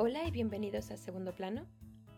Hola 0.00 0.28
y 0.28 0.30
bienvenidos 0.30 0.92
a 0.92 0.96
Segundo 0.96 1.34
Plano, 1.34 1.66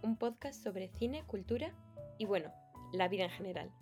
un 0.03 0.19
podcast 0.19 0.63
sobre 0.63 0.88
cine, 0.88 1.24
cultura 1.26 1.74
y 2.19 2.26
bueno, 2.26 2.53
la 2.92 3.08
vida 3.08 3.24
en 3.24 3.31
general. 3.31 3.72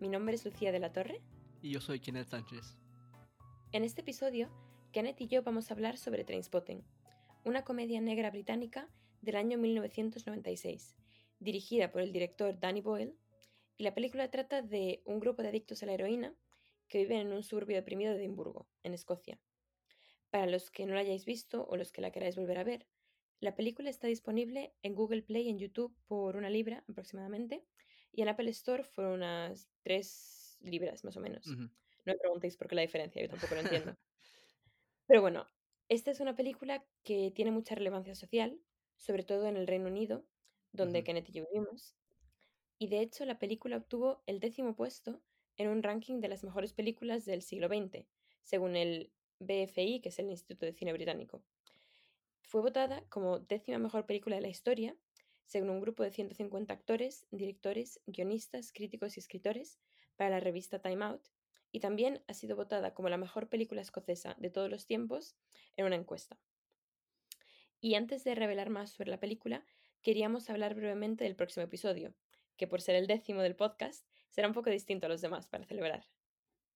Mi 0.00 0.08
nombre 0.10 0.34
es 0.34 0.44
Lucía 0.44 0.70
de 0.70 0.78
la 0.78 0.92
Torre. 0.92 1.22
Y 1.62 1.70
yo 1.70 1.80
soy 1.80 1.98
Kenneth 1.98 2.28
Sánchez. 2.28 2.76
En 3.72 3.84
este 3.84 4.02
episodio, 4.02 4.50
Kenneth 4.92 5.22
y 5.22 5.28
yo 5.28 5.42
vamos 5.42 5.70
a 5.70 5.74
hablar 5.74 5.96
sobre 5.96 6.24
Trainspotting, 6.24 6.84
una 7.46 7.64
comedia 7.64 8.02
negra 8.02 8.30
británica 8.30 8.90
del 9.22 9.36
año 9.36 9.56
1996, 9.56 10.94
dirigida 11.38 11.90
por 11.90 12.02
el 12.02 12.12
director 12.12 12.60
Danny 12.60 12.82
Boyle, 12.82 13.16
y 13.78 13.84
la 13.84 13.94
película 13.94 14.30
trata 14.30 14.60
de 14.60 15.00
un 15.06 15.20
grupo 15.20 15.40
de 15.40 15.48
adictos 15.48 15.82
a 15.82 15.86
la 15.86 15.94
heroína 15.94 16.34
que 16.86 16.98
viven 16.98 17.20
en 17.20 17.32
un 17.32 17.42
suburbio 17.42 17.76
deprimido 17.76 18.12
de 18.12 18.18
Edimburgo, 18.18 18.68
en 18.82 18.92
Escocia. 18.92 19.40
Para 20.28 20.44
los 20.44 20.70
que 20.70 20.84
no 20.84 20.92
la 20.92 21.00
hayáis 21.00 21.24
visto 21.24 21.66
o 21.66 21.78
los 21.78 21.92
que 21.92 22.02
la 22.02 22.10
queráis 22.10 22.36
volver 22.36 22.58
a 22.58 22.64
ver, 22.64 22.86
la 23.40 23.54
película 23.54 23.90
está 23.90 24.08
disponible 24.08 24.74
en 24.82 24.94
Google 24.94 25.22
Play 25.22 25.46
y 25.46 25.50
en 25.50 25.58
YouTube 25.58 25.94
por 26.06 26.36
una 26.36 26.50
libra 26.50 26.84
aproximadamente, 26.88 27.64
y 28.12 28.22
en 28.22 28.28
Apple 28.28 28.50
Store 28.50 28.84
por 28.94 29.04
unas 29.04 29.68
tres 29.82 30.56
libras 30.60 31.04
más 31.04 31.16
o 31.16 31.20
menos. 31.20 31.46
No 31.46 31.70
me 32.04 32.16
preguntéis 32.16 32.56
por 32.56 32.68
qué 32.68 32.74
la 32.74 32.82
diferencia, 32.82 33.22
yo 33.22 33.28
tampoco 33.28 33.54
lo 33.54 33.60
entiendo. 33.60 33.96
Pero 35.06 35.20
bueno, 35.20 35.46
esta 35.88 36.10
es 36.10 36.20
una 36.20 36.34
película 36.34 36.84
que 37.04 37.30
tiene 37.34 37.50
mucha 37.50 37.74
relevancia 37.74 38.14
social, 38.14 38.60
sobre 38.96 39.22
todo 39.22 39.46
en 39.46 39.56
el 39.56 39.66
Reino 39.66 39.86
Unido, 39.86 40.26
donde 40.72 41.04
Kenneth 41.04 41.28
y 41.30 41.32
yo 41.32 41.46
vivimos. 41.52 41.94
Y 42.78 42.88
de 42.88 43.00
hecho, 43.00 43.24
la 43.24 43.38
película 43.38 43.76
obtuvo 43.76 44.22
el 44.26 44.40
décimo 44.40 44.74
puesto 44.74 45.22
en 45.56 45.68
un 45.68 45.82
ranking 45.82 46.20
de 46.20 46.28
las 46.28 46.44
mejores 46.44 46.72
películas 46.72 47.24
del 47.24 47.42
siglo 47.42 47.68
XX, 47.68 48.06
según 48.42 48.76
el 48.76 49.12
BFI, 49.40 50.00
que 50.00 50.08
es 50.10 50.18
el 50.18 50.30
Instituto 50.30 50.66
de 50.66 50.72
Cine 50.72 50.92
Británico. 50.92 51.42
Fue 52.48 52.62
votada 52.62 53.04
como 53.10 53.40
décima 53.40 53.76
mejor 53.76 54.06
película 54.06 54.36
de 54.36 54.40
la 54.40 54.48
historia, 54.48 54.96
según 55.44 55.68
un 55.68 55.82
grupo 55.82 56.02
de 56.02 56.10
150 56.10 56.72
actores, 56.72 57.26
directores, 57.30 58.00
guionistas, 58.06 58.72
críticos 58.72 59.16
y 59.16 59.20
escritores 59.20 59.78
para 60.16 60.30
la 60.30 60.40
revista 60.40 60.78
Time 60.78 61.04
Out, 61.04 61.28
y 61.72 61.80
también 61.80 62.22
ha 62.26 62.32
sido 62.32 62.56
votada 62.56 62.94
como 62.94 63.10
la 63.10 63.18
mejor 63.18 63.50
película 63.50 63.82
escocesa 63.82 64.34
de 64.38 64.48
todos 64.48 64.70
los 64.70 64.86
tiempos 64.86 65.36
en 65.76 65.84
una 65.84 65.96
encuesta. 65.96 66.38
Y 67.82 67.96
antes 67.96 68.24
de 68.24 68.34
revelar 68.34 68.70
más 68.70 68.92
sobre 68.92 69.10
la 69.10 69.20
película, 69.20 69.62
queríamos 70.00 70.48
hablar 70.48 70.74
brevemente 70.74 71.24
del 71.24 71.36
próximo 71.36 71.64
episodio, 71.64 72.14
que 72.56 72.66
por 72.66 72.80
ser 72.80 72.94
el 72.96 73.06
décimo 73.06 73.42
del 73.42 73.56
podcast, 73.56 74.06
será 74.30 74.48
un 74.48 74.54
poco 74.54 74.70
distinto 74.70 75.04
a 75.04 75.10
los 75.10 75.20
demás 75.20 75.48
para 75.48 75.66
celebrar. 75.66 76.06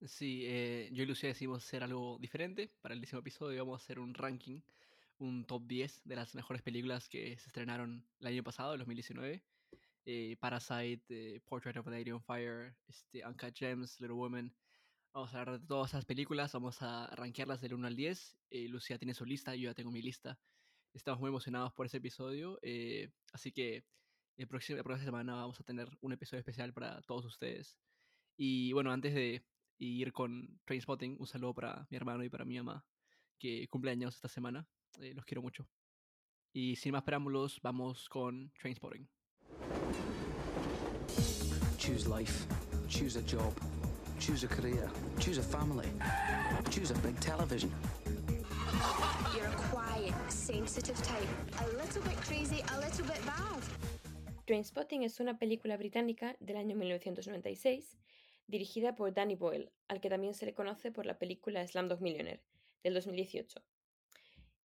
Sí, 0.05 0.43
eh, 0.45 0.91
yo 0.93 1.03
y 1.03 1.07
Lucía 1.07 1.31
decidimos 1.31 1.65
hacer 1.65 1.83
algo 1.83 2.19
diferente. 2.19 2.75
Para 2.83 2.95
el 2.95 3.01
décimo 3.01 3.21
episodio 3.21 3.65
vamos 3.65 3.81
a 3.81 3.83
hacer 3.83 3.99
un 3.99 4.13
ranking 4.13 4.61
un 5.23 5.45
top 5.45 5.63
10 5.67 6.03
de 6.05 6.17
las 6.17 6.35
mejores 6.35 6.63
películas 6.63 7.09
que 7.09 7.39
se 7.39 7.47
estrenaron 7.47 8.05
el 8.19 8.27
año 8.27 8.43
pasado, 8.43 8.73
el 8.73 8.79
2019. 8.79 9.45
Eh, 10.05 10.37
Parasite, 10.41 11.05
eh, 11.11 11.41
Portrait 11.45 11.77
of 11.77 11.87
a 11.87 11.91
Lady 11.91 12.11
on 12.11 12.21
Fire, 12.21 12.75
este, 12.89 13.25
Uncut 13.25 13.55
Gems, 13.55 14.01
Little 14.01 14.17
Women. 14.17 14.53
Vamos 15.15 15.33
a 15.33 15.41
hablar 15.41 15.61
de 15.61 15.67
todas 15.67 15.93
esas 15.93 16.05
películas, 16.05 16.53
vamos 16.53 16.83
a 16.83 17.07
rankearlas 17.15 17.61
del 17.61 17.75
1 17.75 17.87
al 17.87 17.95
10. 17.95 18.37
Eh, 18.51 18.69
Lucía 18.69 18.99
tiene 18.99 19.15
su 19.15 19.25
lista, 19.25 19.55
yo 19.55 19.71
ya 19.71 19.75
tengo 19.75 19.93
mi 19.93 20.03
lista. 20.03 20.41
Estamos 20.93 21.21
muy 21.21 21.29
emocionados 21.29 21.73
por 21.73 21.87
ese 21.87 21.99
episodio, 21.99 22.59
así 23.33 23.51
que 23.51 23.83
el 24.37 24.47
próximo, 24.47 24.77
la 24.77 24.83
próxima 24.83 25.07
semana 25.07 25.37
vamos 25.37 25.59
a 25.59 25.65
tener 25.65 25.89
un 26.03 26.13
episodio 26.13 26.41
especial 26.41 26.75
para 26.75 27.01
todos 27.03 27.25
ustedes. 27.25 27.79
Y 28.37 28.73
bueno, 28.73 28.93
antes 28.93 29.15
de 29.15 29.43
ir 29.79 30.13
con 30.13 30.61
Trainspotting, 30.67 31.17
un 31.19 31.27
saludo 31.27 31.55
para 31.55 31.87
mi 31.89 31.97
hermano 31.97 32.25
y 32.25 32.29
para 32.29 32.45
mi 32.45 32.59
mamá, 32.59 32.85
que 33.39 33.67
cumple 33.69 33.93
años 33.93 34.17
esta 34.17 34.29
semana. 34.29 34.69
Eh, 35.01 35.15
los 35.15 35.25
quiero 35.25 35.43
mucho. 35.43 35.67
Y 36.53 36.77
sin 36.77 36.93
más 36.93 37.03
preámbulos, 37.03 37.61
vamos 37.63 38.09
con 38.09 38.53
Trainspotting. 38.61 39.09
Choose 41.79 42.07
life. 42.09 42.47
Choose 42.89 43.19
a 43.19 43.23
job. 43.23 43.55
Choose 44.19 44.45
a 44.45 44.49
career. 44.49 44.89
Choose 45.19 45.39
a 45.39 45.43
family. 45.43 45.89
Choose 46.71 46.93
a 46.93 46.99
big 47.01 47.19
television. 47.21 47.71
You're 49.35 49.49
a 49.49 49.57
quiet, 49.71 50.15
sensitive 50.29 51.01
type. 51.03 51.29
A 51.59 51.67
little 51.77 52.03
bit 52.03 52.17
crazy, 52.27 52.63
a 52.73 52.79
little 52.79 53.05
bit 53.05 53.25
bad. 53.25 53.63
Trainspotting 54.47 55.05
es 55.05 55.21
una 55.21 55.39
película 55.39 55.77
británica 55.77 56.37
del 56.41 56.57
año 56.57 56.77
1996 56.77 57.97
dirigida 58.47 58.95
por 58.95 59.15
Danny 59.15 59.35
Boyle, 59.35 59.73
al 59.89 60.01
que 60.01 60.11
también 60.11 60.35
se 60.35 60.45
le 60.47 60.53
conoce 60.53 60.93
por 60.93 61.07
la 61.07 61.19
película 61.19 61.67
Slumdog 61.67 62.03
Millionaire 62.03 62.43
del 62.83 62.95
2018. 62.95 63.63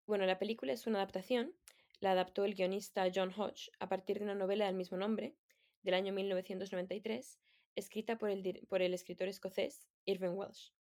Bueno, 0.06 0.24
la 0.24 0.38
película 0.38 0.72
es 0.72 0.86
una 0.86 0.98
adaptación, 0.98 1.52
la 1.98 2.12
adaptó 2.12 2.44
el 2.44 2.54
guionista 2.54 3.10
John 3.12 3.32
Hodge 3.36 3.72
a 3.80 3.88
partir 3.88 4.18
de 4.18 4.24
una 4.24 4.36
novela 4.36 4.66
del 4.66 4.76
mismo 4.76 4.96
nombre, 4.96 5.34
del 5.82 5.94
año 5.94 6.12
1993, 6.12 7.40
escrita 7.74 8.16
por 8.16 8.30
el, 8.30 8.64
por 8.68 8.82
el 8.82 8.94
escritor 8.94 9.26
escocés 9.26 9.88
Irving 10.04 10.36
Welsh. 10.36 10.72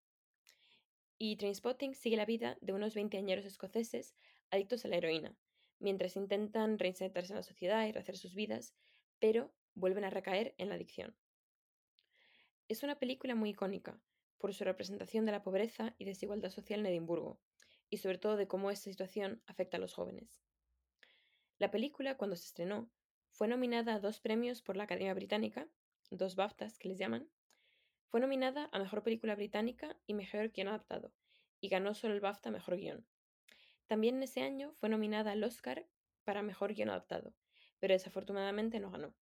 Y 1.17 1.37
Trainspotting 1.37 1.95
sigue 1.95 2.19
la 2.19 2.27
vida 2.27 2.59
de 2.61 2.75
unos 2.75 2.95
veinteañeros 2.95 3.47
escoceses 3.47 4.15
adictos 4.51 4.85
a 4.85 4.89
la 4.89 4.97
heroína, 4.97 5.35
mientras 5.79 6.17
intentan 6.17 6.79
reinsertarse 6.79 7.33
en 7.33 7.39
la 7.39 7.43
sociedad 7.43 7.87
y 7.87 7.93
rehacer 7.93 8.19
sus 8.19 8.35
vidas, 8.35 8.75
pero 9.21 9.55
vuelven 9.75 10.05
a 10.05 10.11
recaer 10.11 10.55
en 10.59 10.69
la 10.69 10.75
adicción. 10.75 11.17
Es 12.69 12.83
una 12.83 12.99
película 12.99 13.35
muy 13.35 13.51
icónica 13.51 13.99
por 14.37 14.53
su 14.53 14.65
representación 14.65 15.25
de 15.25 15.33
la 15.33 15.43
pobreza 15.43 15.95
y 15.97 16.05
desigualdad 16.05 16.51
social 16.51 16.81
en 16.81 16.87
Edimburgo, 16.87 17.41
y 17.91 17.99
sobre 17.99 18.19
todo 18.19 18.37
de 18.37 18.47
cómo 18.49 18.71
esta 18.71 18.91
situación 18.91 19.43
afecta 19.47 19.77
a 19.77 19.81
los 19.81 19.95
jóvenes. 19.95 20.43
La 21.59 21.71
película, 21.71 22.17
cuando 22.17 22.37
se 22.37 22.47
estrenó, 22.47 22.91
fue 23.31 23.49
nominada 23.49 23.95
a 23.95 24.01
dos 24.01 24.21
premios 24.21 24.63
por 24.63 24.77
la 24.77 24.85
Academia 24.85 25.15
Británica, 25.15 25.69
dos 26.11 26.37
BAFTAs 26.37 26.79
que 26.79 26.89
les 26.89 26.99
llaman. 26.99 27.29
Fue 28.09 28.21
nominada 28.21 28.69
a 28.73 28.79
Mejor 28.79 29.03
Película 29.03 29.35
Británica 29.35 29.97
y 30.07 30.15
Mejor 30.15 30.51
Guión 30.51 30.69
Adaptado, 30.69 31.13
y 31.61 31.69
ganó 31.69 31.95
solo 31.95 32.15
el 32.15 32.21
BAFTA 32.21 32.51
Mejor 32.51 32.77
Guión. 32.77 33.07
También 33.87 34.23
ese 34.23 34.43
año 34.43 34.73
fue 34.75 34.89
nominada 34.89 35.33
al 35.33 35.45
Oscar 35.45 35.87
para 36.25 36.43
Mejor 36.43 36.75
Guión 36.75 36.91
Adaptado, 36.91 37.35
pero 37.79 37.95
desafortunadamente 37.95 38.81
no 38.81 38.91
ganó. 38.91 39.15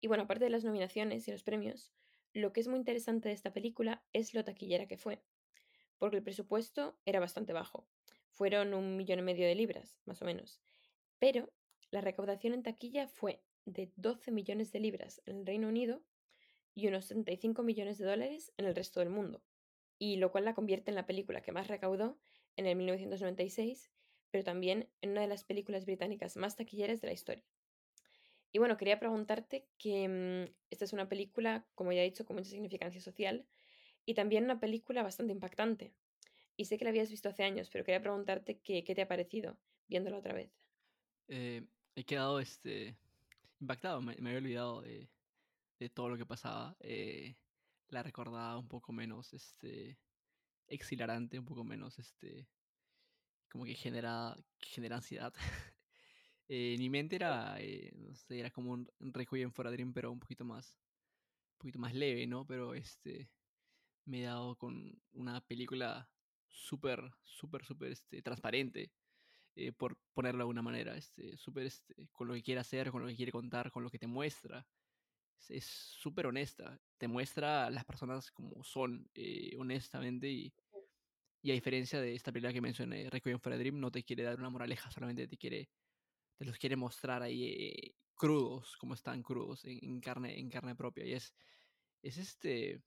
Y 0.00 0.08
bueno, 0.08 0.24
aparte 0.24 0.44
de 0.44 0.50
las 0.50 0.64
nominaciones 0.64 1.28
y 1.28 1.30
los 1.30 1.42
premios, 1.42 1.92
lo 2.32 2.52
que 2.52 2.60
es 2.60 2.68
muy 2.68 2.78
interesante 2.78 3.28
de 3.28 3.34
esta 3.34 3.52
película 3.52 4.02
es 4.12 4.34
lo 4.34 4.44
taquillera 4.44 4.86
que 4.86 4.96
fue 4.96 5.22
porque 6.02 6.16
el 6.16 6.24
presupuesto 6.24 6.98
era 7.06 7.20
bastante 7.20 7.52
bajo. 7.52 7.86
Fueron 8.32 8.74
un 8.74 8.96
millón 8.96 9.20
y 9.20 9.22
medio 9.22 9.46
de 9.46 9.54
libras, 9.54 10.00
más 10.04 10.20
o 10.20 10.24
menos. 10.24 10.60
Pero 11.20 11.48
la 11.92 12.00
recaudación 12.00 12.54
en 12.54 12.64
taquilla 12.64 13.06
fue 13.06 13.40
de 13.66 13.92
12 13.94 14.32
millones 14.32 14.72
de 14.72 14.80
libras 14.80 15.22
en 15.26 15.36
el 15.36 15.46
Reino 15.46 15.68
Unido 15.68 16.02
y 16.74 16.88
unos 16.88 17.04
75 17.04 17.62
millones 17.62 17.98
de 17.98 18.06
dólares 18.06 18.52
en 18.56 18.64
el 18.66 18.74
resto 18.74 18.98
del 18.98 19.10
mundo, 19.10 19.44
y 19.96 20.16
lo 20.16 20.32
cual 20.32 20.44
la 20.44 20.54
convierte 20.54 20.90
en 20.90 20.96
la 20.96 21.06
película 21.06 21.40
que 21.40 21.52
más 21.52 21.68
recaudó 21.68 22.18
en 22.56 22.66
el 22.66 22.74
1996, 22.74 23.92
pero 24.32 24.42
también 24.42 24.88
en 25.02 25.10
una 25.10 25.20
de 25.20 25.28
las 25.28 25.44
películas 25.44 25.84
británicas 25.84 26.36
más 26.36 26.56
taquilleras 26.56 27.00
de 27.00 27.06
la 27.06 27.12
historia. 27.12 27.44
Y 28.50 28.58
bueno, 28.58 28.76
quería 28.76 28.98
preguntarte 28.98 29.68
que 29.78 30.08
mm, 30.08 30.52
esta 30.68 30.84
es 30.84 30.92
una 30.92 31.08
película, 31.08 31.64
como 31.76 31.92
ya 31.92 32.00
he 32.00 32.10
dicho, 32.10 32.26
con 32.26 32.34
mucha 32.34 32.50
significancia 32.50 33.00
social, 33.00 33.46
y 34.04 34.14
también 34.14 34.44
una 34.44 34.60
película 34.60 35.02
bastante 35.02 35.32
impactante. 35.32 35.92
Y 36.56 36.66
sé 36.66 36.78
que 36.78 36.84
la 36.84 36.90
habías 36.90 37.10
visto 37.10 37.28
hace 37.28 37.44
años, 37.44 37.70
pero 37.70 37.84
quería 37.84 38.00
preguntarte 38.00 38.58
qué, 38.58 38.84
qué 38.84 38.94
te 38.94 39.02
ha 39.02 39.08
parecido 39.08 39.56
viéndola 39.88 40.18
otra 40.18 40.34
vez. 40.34 40.50
Eh, 41.28 41.62
he 41.94 42.04
quedado 42.04 42.40
este, 42.40 42.96
impactado, 43.60 44.00
me, 44.00 44.12
había 44.12 44.38
olvidado 44.38 44.82
de, 44.82 45.08
de, 45.78 45.88
todo 45.88 46.08
lo 46.08 46.16
que 46.16 46.26
pasaba. 46.26 46.76
Eh, 46.80 47.36
la 47.88 48.02
recordaba 48.02 48.58
un 48.58 48.68
poco 48.68 48.92
menos 48.92 49.32
este, 49.32 49.98
exhilarante, 50.66 51.38
un 51.38 51.44
poco 51.44 51.64
menos 51.64 51.98
este, 51.98 52.48
como 53.50 53.64
que 53.64 53.74
genera, 53.74 54.36
genera 54.58 54.96
ansiedad. 54.96 55.32
eh, 56.48 56.76
mi 56.78 56.88
mente 56.88 57.16
era, 57.16 57.56
eh, 57.60 57.92
no 57.94 58.14
sé, 58.14 58.40
era 58.40 58.50
como 58.50 58.72
un 58.72 58.88
Requiem 58.98 59.52
for 59.52 59.66
a 59.66 59.70
Dream, 59.70 59.92
pero 59.92 60.10
un 60.10 60.18
poquito 60.20 60.44
más, 60.44 60.78
un 61.54 61.58
poquito 61.58 61.78
más 61.78 61.94
leve, 61.94 62.26
¿no? 62.26 62.46
Pero 62.46 62.74
este, 62.74 63.28
me 64.04 64.20
he 64.20 64.24
dado 64.24 64.56
con 64.56 65.00
una 65.12 65.40
película 65.42 66.08
súper, 66.48 67.12
súper, 67.22 67.64
súper 67.64 67.92
este, 67.92 68.22
transparente, 68.22 68.92
eh, 69.54 69.72
por 69.72 69.98
ponerlo 70.14 70.38
de 70.38 70.42
alguna 70.42 70.62
manera, 70.62 70.96
este, 70.96 71.36
súper 71.36 71.66
este, 71.66 72.08
con 72.12 72.28
lo 72.28 72.34
que 72.34 72.42
quiere 72.42 72.60
hacer, 72.60 72.90
con 72.90 73.02
lo 73.02 73.08
que 73.08 73.16
quiere 73.16 73.32
contar, 73.32 73.70
con 73.70 73.82
lo 73.82 73.90
que 73.90 73.98
te 73.98 74.06
muestra. 74.06 74.66
Es 75.48 75.64
súper 75.64 76.26
honesta, 76.26 76.80
te 76.98 77.08
muestra 77.08 77.66
a 77.66 77.70
las 77.70 77.84
personas 77.84 78.30
como 78.30 78.62
son, 78.62 79.10
eh, 79.14 79.54
honestamente, 79.58 80.30
y, 80.30 80.54
y, 81.42 81.50
a 81.50 81.54
diferencia 81.54 82.00
de 82.00 82.14
esta 82.14 82.32
película 82.32 82.52
que 82.52 82.60
mencioné, 82.60 83.10
Requiem 83.10 83.40
for 83.40 83.52
a 83.52 83.58
Dream, 83.58 83.80
no 83.80 83.90
te 83.90 84.04
quiere 84.04 84.22
dar 84.22 84.38
una 84.38 84.50
moraleja, 84.50 84.90
solamente 84.90 85.26
te 85.26 85.36
quiere, 85.36 85.68
te 86.36 86.44
los 86.44 86.58
quiere 86.58 86.76
mostrar 86.76 87.22
ahí 87.22 87.44
eh, 87.44 87.94
crudos, 88.14 88.76
como 88.76 88.94
están 88.94 89.22
crudos, 89.22 89.64
en, 89.64 89.78
en, 89.82 90.00
carne, 90.00 90.38
en 90.38 90.48
carne 90.48 90.76
propia, 90.76 91.04
y 91.04 91.12
es, 91.14 91.34
es 92.02 92.18
este 92.18 92.82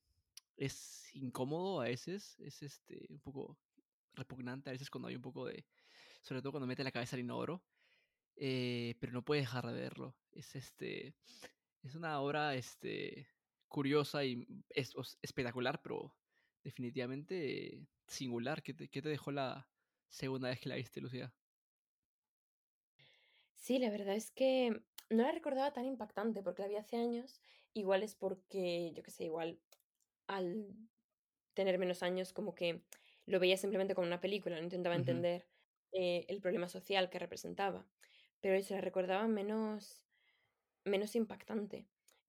es 0.58 1.10
incómodo 1.14 1.82
a 1.82 1.86
veces, 1.86 2.40
es 2.40 2.62
este 2.64 3.06
un 3.10 3.20
poco 3.20 3.58
repugnante 4.14 4.70
a 4.70 4.74
veces 4.74 4.90
cuando 4.90 5.08
hay 5.10 5.16
un 5.16 5.22
poco 5.22 5.46
de 5.46 5.66
sobre 6.22 6.42
todo 6.42 6.52
cuando 6.54 6.68
mete 6.68 6.84
la 6.84 6.92
cabeza 6.92 7.16
al 7.16 7.22
inodoro, 7.22 7.64
eh, 8.36 8.96
pero 9.00 9.14
no 9.14 9.24
puede 9.24 9.42
dejar 9.42 9.68
de 9.68 9.74
verlo. 9.74 10.16
Es 10.32 10.56
este, 10.56 11.16
es 11.84 11.96
una 11.96 12.20
obra 12.20 12.56
este, 12.56 13.28
curiosa 13.68 14.24
y 14.26 14.48
es, 14.70 14.94
espectacular, 15.22 15.82
pero 15.82 16.16
definitivamente 16.64 17.80
singular. 18.08 18.64
¿Qué 18.64 18.74
te, 18.74 18.90
¿Qué 18.90 19.02
te 19.02 19.10
dejó 19.10 19.32
la 19.32 19.70
segunda 20.10 20.50
vez 20.50 20.60
que 20.60 20.70
la 20.70 20.76
viste, 20.76 21.00
Lucía? 21.00 21.32
Sí, 23.56 23.80
la 23.80 23.90
verdad 23.90 24.16
es 24.16 24.32
que 24.32 24.82
no 25.10 25.24
la 25.24 25.32
recordaba 25.32 25.74
tan 25.74 25.86
impactante 25.86 26.42
porque 26.42 26.64
la 26.64 26.68
vi 26.68 26.76
hace 26.76 26.98
años. 26.98 27.40
Igual 27.74 28.04
es 28.04 28.16
porque, 28.16 28.94
yo 28.96 29.04
qué 29.04 29.12
sé, 29.12 29.26
igual 29.26 29.60
al 30.28 30.76
tener 31.54 31.78
menos 31.80 32.04
años, 32.04 32.34
como 32.34 32.56
que 32.56 32.84
lo 33.26 33.40
veía 33.40 33.58
simplemente 33.58 33.96
como 33.96 34.08
una 34.08 34.22
película, 34.22 34.58
no 34.58 34.64
intentaba 34.64 34.96
entender 34.96 35.48
eh, 35.92 36.26
el 36.30 36.42
problema 36.42 36.68
social 36.70 37.10
que 37.10 37.20
representaba. 37.20 37.88
Pero 38.42 38.56
eso 38.56 38.76
la 38.76 38.82
recordaba 38.82 39.28
menos, 39.28 40.06
menos 40.84 41.16
impactante. 41.16 41.88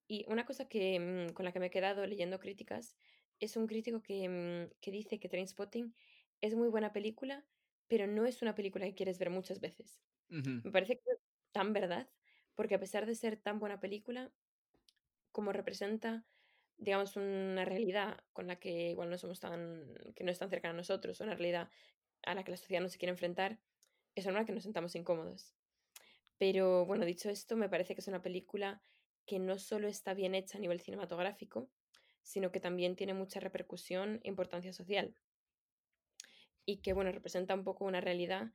Y 0.09 0.25
una 0.29 0.47
cosa 0.47 0.69
que, 0.69 1.01
mm, 1.01 1.35
con 1.35 1.45
la 1.45 1.53
que 1.53 1.61
me 1.61 1.67
he 1.67 1.71
quedado 1.71 2.07
leyendo 2.07 2.39
críticas 2.41 2.97
es 3.41 3.57
un 3.57 3.67
crítico 3.67 4.03
que, 4.03 4.29
mm, 4.29 4.79
que 4.81 4.91
dice 4.91 5.19
que 5.21 5.29
Trainspotting 5.29 5.95
es 6.41 6.55
muy 6.55 6.69
buena 6.69 6.93
película, 6.93 7.47
pero 7.89 8.07
no 8.07 8.27
es 8.27 8.43
una 8.43 8.55
película 8.55 8.87
que 8.87 8.95
quieres 8.95 9.19
ver 9.19 9.31
muchas 9.31 9.61
veces. 9.61 10.03
Me 10.63 10.71
parece 10.73 10.97
que 10.99 11.11
es 11.13 11.19
tan 11.53 11.73
verdad, 11.73 12.09
porque 12.55 12.75
a 12.77 12.81
pesar 12.81 13.07
de 13.07 13.15
ser 13.15 13.37
tan 13.37 13.59
buena 13.61 13.81
película, 13.81 14.33
como 15.33 15.53
representa, 15.53 16.27
digamos, 16.79 17.17
una 17.17 17.65
realidad 17.65 18.19
con 18.33 18.47
la 18.47 18.57
que 18.57 18.91
igual 18.91 19.11
no 19.11 19.19
somos 19.19 19.41
tan, 19.41 19.95
que 20.15 20.25
no 20.25 20.31
es 20.31 20.39
tan 20.39 20.51
cercana 20.51 20.75
a 20.75 20.77
nosotros, 20.77 21.21
una 21.21 21.35
realidad 21.35 21.71
a 22.23 22.35
la 22.35 22.45
que 22.45 22.51
la 22.51 22.57
sociedad 22.57 22.83
no 22.83 22.89
se 22.89 22.99
quiere 22.99 23.11
enfrentar, 23.11 23.59
es 24.15 24.25
normal 24.27 24.47
que 24.47 24.53
nos 24.53 24.63
sentamos 24.63 24.95
incómodos. 24.95 25.55
Pero 26.39 26.85
bueno, 26.85 27.05
dicho 27.05 27.31
esto, 27.31 27.57
me 27.57 27.69
parece 27.69 27.95
que 27.95 28.01
es 28.01 28.09
una 28.09 28.23
película 28.23 28.83
que 29.25 29.39
no 29.39 29.59
solo 29.59 29.89
está 29.89 30.15
bien 30.15 30.35
hecha 30.35 30.59
a 30.59 30.61
nivel 30.61 30.81
cinematográfico, 30.81 31.71
sino 32.23 32.53
que 32.53 32.61
también 32.61 32.97
tiene 32.97 33.15
mucha 33.15 33.41
repercusión 33.41 34.21
e 34.25 34.29
importancia 34.29 34.73
social. 34.73 35.15
Y 36.65 36.79
que, 36.79 36.93
bueno, 36.93 37.13
representa 37.13 37.55
un 37.55 37.65
poco 37.65 37.85
una 37.85 38.01
realidad 38.01 38.51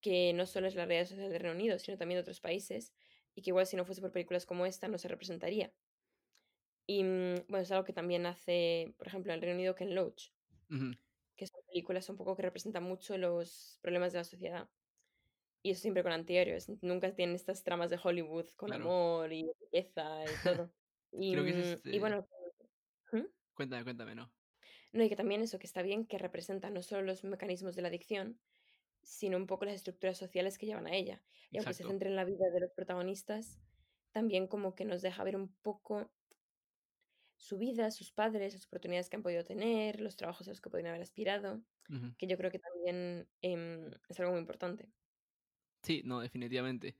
que 0.00 0.32
no 0.32 0.46
solo 0.46 0.66
es 0.66 0.74
la 0.74 0.86
realidad 0.86 1.08
social 1.08 1.30
del 1.30 1.40
Reino 1.40 1.54
Unido, 1.54 1.78
sino 1.78 1.98
también 1.98 2.16
de 2.16 2.22
otros 2.22 2.40
países, 2.40 2.94
y 3.34 3.42
que 3.42 3.50
igual 3.50 3.66
si 3.66 3.76
no 3.76 3.84
fuese 3.84 4.00
por 4.00 4.12
películas 4.12 4.46
como 4.46 4.66
esta 4.66 4.88
no 4.88 4.98
se 4.98 5.08
representaría. 5.08 5.72
Y 6.90 7.04
mm, 7.04 7.46
bueno, 7.46 7.62
es 7.62 7.70
algo 7.70 7.84
que 7.84 7.92
también 7.92 8.26
hace, 8.26 8.92
por 8.98 9.06
ejemplo, 9.06 9.32
el 9.32 9.40
Reino 9.40 9.54
Unido 9.54 9.76
Ken 9.76 9.94
Loach, 9.94 10.32
que 11.36 11.46
son 11.46 11.60
películas 11.68 12.08
un 12.08 12.16
poco 12.16 12.34
que 12.34 12.42
representan 12.42 12.82
mucho 12.82 13.16
los 13.16 13.78
problemas 13.80 14.12
de 14.12 14.18
la 14.18 14.24
sociedad. 14.24 14.68
Y 15.62 15.70
eso 15.70 15.82
siempre 15.82 16.02
con 16.02 16.10
antihéroes. 16.10 16.68
Nunca 16.82 17.14
tienen 17.14 17.36
estas 17.36 17.62
tramas 17.62 17.90
de 17.90 18.00
Hollywood 18.02 18.48
con 18.56 18.72
amor 18.72 19.32
y 19.32 19.48
belleza 19.70 20.24
y 20.24 20.26
todo. 20.66 20.72
Y, 21.12 21.30
Creo 21.30 21.44
que 21.44 21.50
es 21.50 21.56
mm, 21.56 21.68
y 21.68 21.72
este 21.74 22.00
bueno, 22.00 22.26
¿Mm? 23.12 23.26
Cuéntame, 23.54 23.84
cuéntame, 23.84 24.14
¿no? 24.16 24.32
No, 24.90 25.04
y 25.04 25.08
que 25.08 25.14
también 25.14 25.42
eso, 25.42 25.60
que 25.60 25.68
está 25.68 25.82
bien 25.82 26.06
que 26.06 26.18
representa 26.18 26.70
no 26.70 26.82
solo 26.82 27.02
los 27.02 27.22
mecanismos 27.22 27.76
de 27.76 27.82
la 27.82 27.88
adicción, 27.88 28.40
sino 29.04 29.36
un 29.36 29.46
poco 29.46 29.64
las 29.64 29.76
estructuras 29.76 30.18
sociales 30.18 30.58
que 30.58 30.66
llevan 30.66 30.88
a 30.88 30.96
ella. 30.96 31.22
Y 31.52 31.58
aunque 31.58 31.72
se 31.72 31.84
centre 31.84 32.08
en 32.08 32.16
la 32.16 32.24
vida 32.24 32.50
de 32.52 32.58
los 32.58 32.72
protagonistas, 32.72 33.60
también 34.10 34.48
como 34.48 34.74
que 34.74 34.84
nos 34.84 35.02
deja 35.02 35.22
ver 35.22 35.36
un 35.36 35.54
poco 35.62 36.10
su 37.40 37.56
vida, 37.56 37.90
sus 37.90 38.12
padres, 38.12 38.52
las 38.52 38.66
oportunidades 38.66 39.08
que 39.08 39.16
han 39.16 39.22
podido 39.22 39.42
tener, 39.44 40.00
los 40.00 40.14
trabajos 40.14 40.46
a 40.46 40.50
los 40.50 40.60
que 40.60 40.68
podrían 40.68 40.90
haber 40.90 41.02
aspirado, 41.02 41.62
que 42.18 42.26
yo 42.26 42.36
creo 42.36 42.50
que 42.50 42.58
también 42.58 43.26
em, 43.40 43.90
es 44.08 44.20
algo 44.20 44.32
muy 44.32 44.40
importante. 44.40 44.92
Sí, 45.82 46.02
no, 46.04 46.20
definitivamente. 46.20 46.96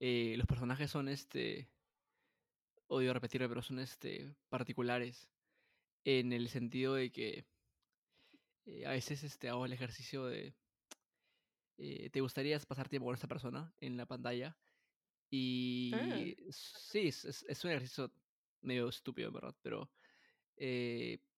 Eh, 0.00 0.34
los 0.36 0.46
personajes 0.46 0.90
son 0.90 1.08
este. 1.08 1.70
Odio 2.88 3.14
repetirlo, 3.14 3.48
pero 3.48 3.62
son 3.62 3.78
este. 3.78 4.34
particulares. 4.48 5.28
En 6.04 6.32
el 6.32 6.48
sentido 6.48 6.94
de 6.94 7.12
que. 7.12 7.46
Eh, 8.66 8.84
a 8.86 8.90
veces 8.90 9.22
este, 9.22 9.48
hago 9.48 9.64
el 9.64 9.72
ejercicio 9.72 10.26
de. 10.26 10.54
Eh, 11.78 12.10
¿Te 12.10 12.20
gustaría 12.20 12.58
pasar 12.60 12.88
tiempo 12.88 13.06
con 13.06 13.14
esta 13.14 13.28
persona 13.28 13.72
en 13.78 13.96
la 13.96 14.06
pantalla? 14.06 14.56
Ah. 14.56 14.64
Y 15.30 15.92
sí, 16.50 17.08
es, 17.08 17.24
es, 17.24 17.64
un 17.64 17.70
ejercicio 17.70 18.12
medio 18.64 18.88
estúpido, 18.88 19.30
verdad, 19.32 19.54
pero 19.62 19.90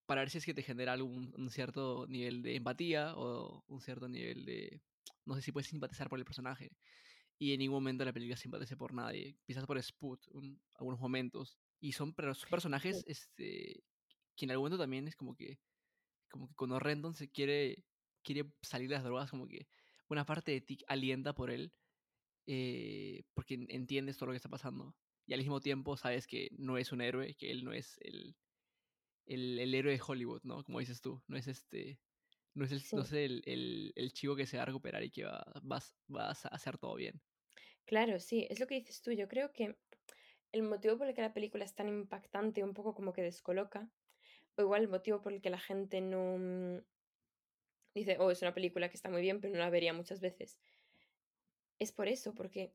para 0.07 0.21
ver 0.21 0.31
si 0.31 0.39
es 0.39 0.45
que 0.45 0.55
te 0.55 0.63
genera 0.63 0.93
algún 0.93 1.35
un 1.37 1.51
cierto 1.51 2.07
nivel 2.09 2.43
de 2.43 2.57
empatía 2.57 3.15
o 3.17 3.65
un 3.67 3.81
cierto 3.81 4.09
nivel 4.09 4.45
de 4.45 4.81
no 5.27 5.35
sé 5.35 5.43
si 5.43 5.53
puedes 5.53 5.69
simpatizar 5.69 6.09
por 6.09 6.19
el 6.19 6.25
personaje. 6.25 6.71
Y 7.39 7.53
en 7.53 7.59
ningún 7.59 7.77
momento 7.77 8.05
la 8.05 8.13
película 8.13 8.37
simpatiza 8.37 8.77
por 8.77 8.95
nadie. 8.95 9.37
Empiezas 9.41 9.67
por 9.67 9.79
Sput, 9.83 10.27
algunos 10.75 11.01
momentos. 11.01 11.59
Y 11.81 11.93
son, 11.93 12.15
personajes 12.15 13.05
este, 13.07 13.85
que 14.37 14.45
en 14.47 14.51
algún 14.53 14.65
momento 14.65 14.83
también 14.83 15.07
es 15.07 15.17
como 15.17 15.35
que, 15.35 15.59
como 16.31 16.49
que 16.49 16.55
cuando 16.55 16.79
Renton 16.79 17.15
se 17.15 17.29
quiere, 17.29 17.85
quiere 18.23 18.51
salir 18.63 18.89
de 18.89 18.95
las 18.95 19.05
drogas, 19.05 19.31
como 19.31 19.47
que 19.47 19.69
una 20.09 20.25
parte 20.25 20.53
de 20.53 20.61
ti 20.63 20.79
alienta 20.87 21.35
por 21.35 21.51
él. 21.51 21.73
Eh, 22.47 23.25
porque 23.35 23.55
entiendes 23.69 24.17
todo 24.17 24.27
lo 24.27 24.33
que 24.33 24.37
está 24.37 24.49
pasando. 24.49 24.95
Y 25.27 25.35
al 25.35 25.41
mismo 25.41 25.61
tiempo 25.61 25.97
sabes 25.97 26.27
que 26.27 26.51
no 26.57 26.79
es 26.79 26.93
un 26.93 27.01
héroe, 27.01 27.35
que 27.35 27.51
él 27.51 27.65
no 27.65 27.73
es 27.73 27.99
el, 28.01 28.37
el, 29.27 29.59
el 29.59 29.75
héroe 29.75 29.93
de 29.93 30.03
Hollywood, 30.07 30.43
¿no? 30.45 30.63
Como 30.65 30.81
dices 30.81 31.01
tú. 31.01 31.23
No 31.27 31.37
es 31.37 31.49
este 31.49 31.99
no 32.57 32.65
es 32.65 33.13
el, 33.13 33.43
el, 33.45 33.93
el, 33.97 34.13
chivo 34.13 34.35
que 34.35 34.47
se 34.47 34.57
va 34.57 34.63
a 34.63 34.67
recuperar 34.67 35.03
y 35.05 35.11
que 35.11 35.25
va, 35.25 35.45
vas 35.63 36.47
a 36.47 36.49
hacer 36.49 36.79
todo 36.79 36.95
bien. 36.95 37.21
Claro, 37.85 38.19
sí, 38.19 38.47
es 38.49 38.59
lo 38.59 38.67
que 38.67 38.77
dices 38.77 39.03
tú. 39.03 39.13
Yo 39.13 39.29
creo 39.29 39.53
que 39.53 39.77
el 40.53 40.63
motivo 40.63 40.97
por 40.97 41.07
el 41.07 41.15
que 41.15 41.21
la 41.21 41.35
película 41.35 41.67
es 41.67 41.75
tan 41.75 41.89
impactante, 41.89 42.65
un 42.65 42.73
poco 42.73 42.95
como 42.95 43.13
que 43.13 43.21
descoloca, 43.21 43.91
o 44.57 44.63
igual 44.63 44.83
el 44.83 44.89
motivo 44.89 45.21
por 45.21 45.35
el 45.35 45.43
que 45.43 45.51
la 45.51 45.59
gente 45.59 46.01
no 46.01 46.83
dice, 47.95 48.17
oh, 48.19 48.31
es 48.31 48.41
una 48.41 48.55
película 48.55 48.89
que 48.89 48.97
está 48.97 49.11
muy 49.11 49.21
bien, 49.21 49.41
pero 49.41 49.53
no 49.53 49.61
la 49.61 49.71
vería 49.71 49.93
muchas 49.93 50.21
veces. 50.21 50.59
Es 51.79 51.93
por 51.93 52.09
eso, 52.09 52.35
porque 52.35 52.73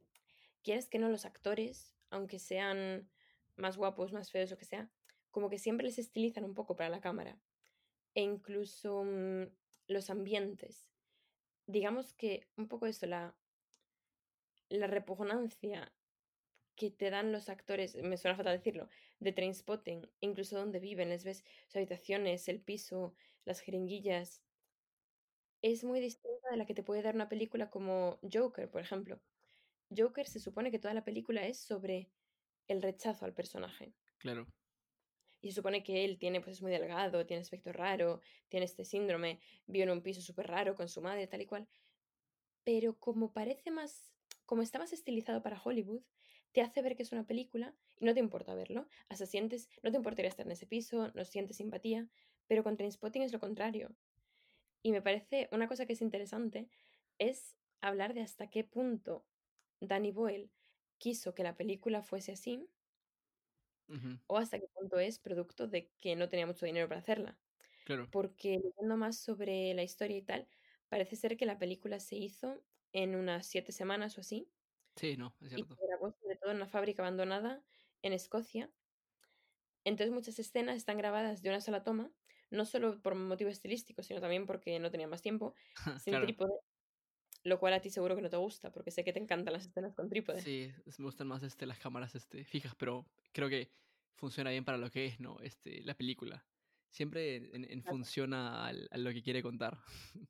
quieres 0.61 0.89
que 0.89 0.99
no 0.99 1.09
los 1.09 1.25
actores, 1.25 1.91
aunque 2.11 2.39
sean 2.39 3.09
más 3.57 3.77
guapos, 3.77 4.13
más 4.13 4.31
feos, 4.31 4.51
o 4.51 4.57
que 4.57 4.65
sea, 4.65 4.91
como 5.31 5.49
que 5.49 5.57
siempre 5.59 5.85
les 5.87 5.99
estilizan 5.99 6.45
un 6.45 6.53
poco 6.55 6.75
para 6.75 6.89
la 6.89 7.01
cámara. 7.01 7.39
E 8.15 8.21
incluso 8.21 9.03
mm, 9.05 9.43
los 9.87 10.09
ambientes. 10.09 10.89
Digamos 11.67 12.13
que 12.13 12.47
un 12.57 12.67
poco 12.69 12.87
eso, 12.87 13.05
la, 13.07 13.35
la 14.69 14.87
repugnancia 14.87 15.93
que 16.75 16.91
te 16.91 17.09
dan 17.11 17.31
los 17.31 17.49
actores, 17.49 17.95
me 17.95 18.17
suena 18.17 18.37
fatal 18.37 18.57
decirlo, 18.57 18.89
de 19.19 19.33
Trainspotting, 19.33 20.09
incluso 20.21 20.57
donde 20.57 20.79
viven, 20.79 21.09
les 21.09 21.23
ves 21.23 21.43
sus 21.67 21.77
habitaciones, 21.77 22.47
el 22.49 22.61
piso, 22.61 23.15
las 23.45 23.59
jeringuillas, 23.61 24.43
es 25.63 25.83
muy 25.83 25.99
distinta 25.99 26.49
de 26.51 26.57
la 26.57 26.65
que 26.67 26.75
te 26.75 26.83
puede 26.83 27.01
dar 27.01 27.15
una 27.15 27.27
película 27.29 27.69
como 27.71 28.19
Joker, 28.31 28.69
por 28.69 28.81
ejemplo. 28.81 29.19
Joker 29.95 30.27
se 30.27 30.39
supone 30.39 30.71
que 30.71 30.79
toda 30.79 30.93
la 30.93 31.03
película 31.03 31.45
es 31.45 31.59
sobre 31.59 32.09
el 32.67 32.81
rechazo 32.81 33.25
al 33.25 33.33
personaje. 33.33 33.93
Claro 34.17 34.47
y 35.41 35.49
se 35.49 35.55
supone 35.55 35.83
que 35.83 36.05
él 36.05 36.17
tiene, 36.17 36.39
pues 36.39 36.57
es 36.57 36.61
muy 36.61 36.71
delgado, 36.71 37.25
tiene 37.25 37.41
aspecto 37.41 37.73
raro, 37.73 38.21
tiene 38.47 38.65
este 38.65 38.85
síndrome, 38.85 39.39
vive 39.65 39.83
en 39.83 39.89
un 39.89 40.01
piso 40.01 40.21
súper 40.21 40.47
raro 40.47 40.75
con 40.75 40.87
su 40.87 41.01
madre, 41.01 41.27
tal 41.27 41.41
y 41.41 41.47
cual. 41.47 41.67
Pero 42.63 42.97
como 42.99 43.33
parece 43.33 43.71
más, 43.71 44.13
como 44.45 44.61
está 44.61 44.77
más 44.77 44.93
estilizado 44.93 45.41
para 45.41 45.61
Hollywood, 45.61 46.03
te 46.51 46.61
hace 46.61 46.81
ver 46.81 46.95
que 46.95 47.03
es 47.03 47.11
una 47.11 47.25
película 47.25 47.75
y 47.97 48.05
no 48.05 48.13
te 48.13 48.19
importa 48.19 48.53
verlo. 48.53 48.87
Hasta 49.09 49.25
sientes, 49.25 49.67
no 49.81 49.89
te 49.89 49.97
importaría 49.97 50.29
estar 50.29 50.45
en 50.45 50.51
ese 50.51 50.67
piso, 50.67 51.11
no 51.15 51.25
sientes 51.25 51.57
simpatía, 51.57 52.07
pero 52.47 52.63
con 52.63 52.77
Trainspotting 52.77 53.23
es 53.23 53.33
lo 53.33 53.39
contrario. 53.39 53.95
Y 54.83 54.91
me 54.91 55.01
parece 55.01 55.49
una 55.51 55.67
cosa 55.67 55.85
que 55.85 55.93
es 55.93 56.01
interesante 56.01 56.69
es 57.17 57.55
hablar 57.81 58.13
de 58.13 58.21
hasta 58.21 58.47
qué 58.47 58.63
punto 58.63 59.25
Danny 59.81 60.11
Boyle 60.11 60.49
quiso 60.97 61.33
que 61.33 61.43
la 61.43 61.55
película 61.55 62.01
fuese 62.01 62.31
así 62.31 62.69
o 64.27 64.37
hasta 64.37 64.57
qué 64.57 64.67
punto 64.73 64.99
es 64.99 65.19
producto 65.19 65.67
de 65.67 65.91
que 65.99 66.15
no 66.15 66.29
tenía 66.29 66.45
mucho 66.45 66.65
dinero 66.65 66.87
para 66.87 67.01
hacerla. 67.01 67.37
Claro. 67.85 68.07
Porque 68.09 68.59
leyendo 68.63 68.95
más 68.95 69.17
sobre 69.17 69.73
la 69.73 69.83
historia 69.83 70.15
y 70.17 70.21
tal, 70.21 70.47
parece 70.87 71.15
ser 71.17 71.35
que 71.35 71.45
la 71.45 71.57
película 71.57 71.99
se 71.99 72.15
hizo 72.15 72.63
en 72.93 73.15
unas 73.15 73.47
siete 73.47 73.73
semanas 73.73 74.17
o 74.17 74.21
así. 74.21 74.47
Sí, 74.95 75.17
no, 75.17 75.35
es 75.41 75.49
cierto. 75.49 75.73
Y 75.73 75.77
se 75.77 75.87
grabó 75.87 76.11
sobre 76.11 76.37
todo 76.37 76.51
en 76.51 76.57
una 76.57 76.67
fábrica 76.67 77.01
abandonada 77.01 77.61
en 78.01 78.13
Escocia. 78.13 78.71
Entonces 79.83 80.13
muchas 80.13 80.39
escenas 80.39 80.77
están 80.77 80.97
grabadas 80.97 81.41
de 81.41 81.49
una 81.49 81.59
sola 81.59 81.83
toma, 81.83 82.11
no 82.49 82.65
solo 82.65 83.01
por 83.01 83.15
motivos 83.15 83.53
estilísticos, 83.53 84.05
sino 84.05 84.21
también 84.21 84.45
porque 84.45 84.79
no 84.79 84.91
tenía 84.91 85.07
más 85.07 85.21
tiempo, 85.21 85.55
sin 86.05 86.21
trípode. 86.21 86.53
Lo 87.43 87.59
cual 87.59 87.73
a 87.73 87.81
ti 87.81 87.89
seguro 87.89 88.15
que 88.15 88.21
no 88.21 88.29
te 88.29 88.37
gusta, 88.37 88.71
porque 88.71 88.91
sé 88.91 89.03
que 89.03 89.13
te 89.13 89.19
encantan 89.19 89.53
las 89.53 89.65
escenas 89.65 89.95
con 89.95 90.09
trípode. 90.09 90.41
Sí, 90.41 90.71
me 90.97 91.05
gustan 91.05 91.27
más 91.27 91.41
este, 91.41 91.65
las 91.65 91.79
cámaras 91.79 92.13
este, 92.13 92.43
fijas, 92.43 92.75
pero 92.75 93.05
creo 93.31 93.49
que 93.49 93.71
funciona 94.15 94.51
bien 94.51 94.63
para 94.63 94.77
lo 94.77 94.91
que 94.91 95.05
es, 95.05 95.19
¿no? 95.19 95.39
Este, 95.41 95.81
la 95.81 95.95
película. 95.95 96.45
Siempre 96.91 97.37
en, 97.53 97.83
funciona 97.83 98.67
a 98.67 98.97
lo 98.97 99.11
que 99.11 99.23
quiere 99.23 99.41
contar. 99.41 99.77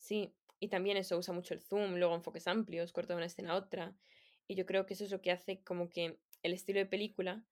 Sí, 0.00 0.34
Y 0.58 0.68
también 0.68 0.96
eso 0.96 1.18
usa 1.18 1.34
mucho 1.34 1.52
el 1.52 1.60
zoom, 1.60 1.96
luego 1.96 2.14
enfoques 2.14 2.46
amplios, 2.46 2.90
corto 2.90 3.12
de 3.12 3.18
una 3.18 3.26
escena 3.26 3.52
a 3.52 3.56
otra. 3.56 3.94
Y 4.48 4.54
yo 4.54 4.64
creo 4.64 4.86
que 4.86 4.94
eso 4.94 5.04
es 5.04 5.10
lo 5.10 5.20
que 5.20 5.30
hace 5.30 5.62
como 5.62 5.90
que 5.90 6.18
el 6.42 6.54
estilo 6.54 6.80
de 6.80 6.86
película 6.86 7.44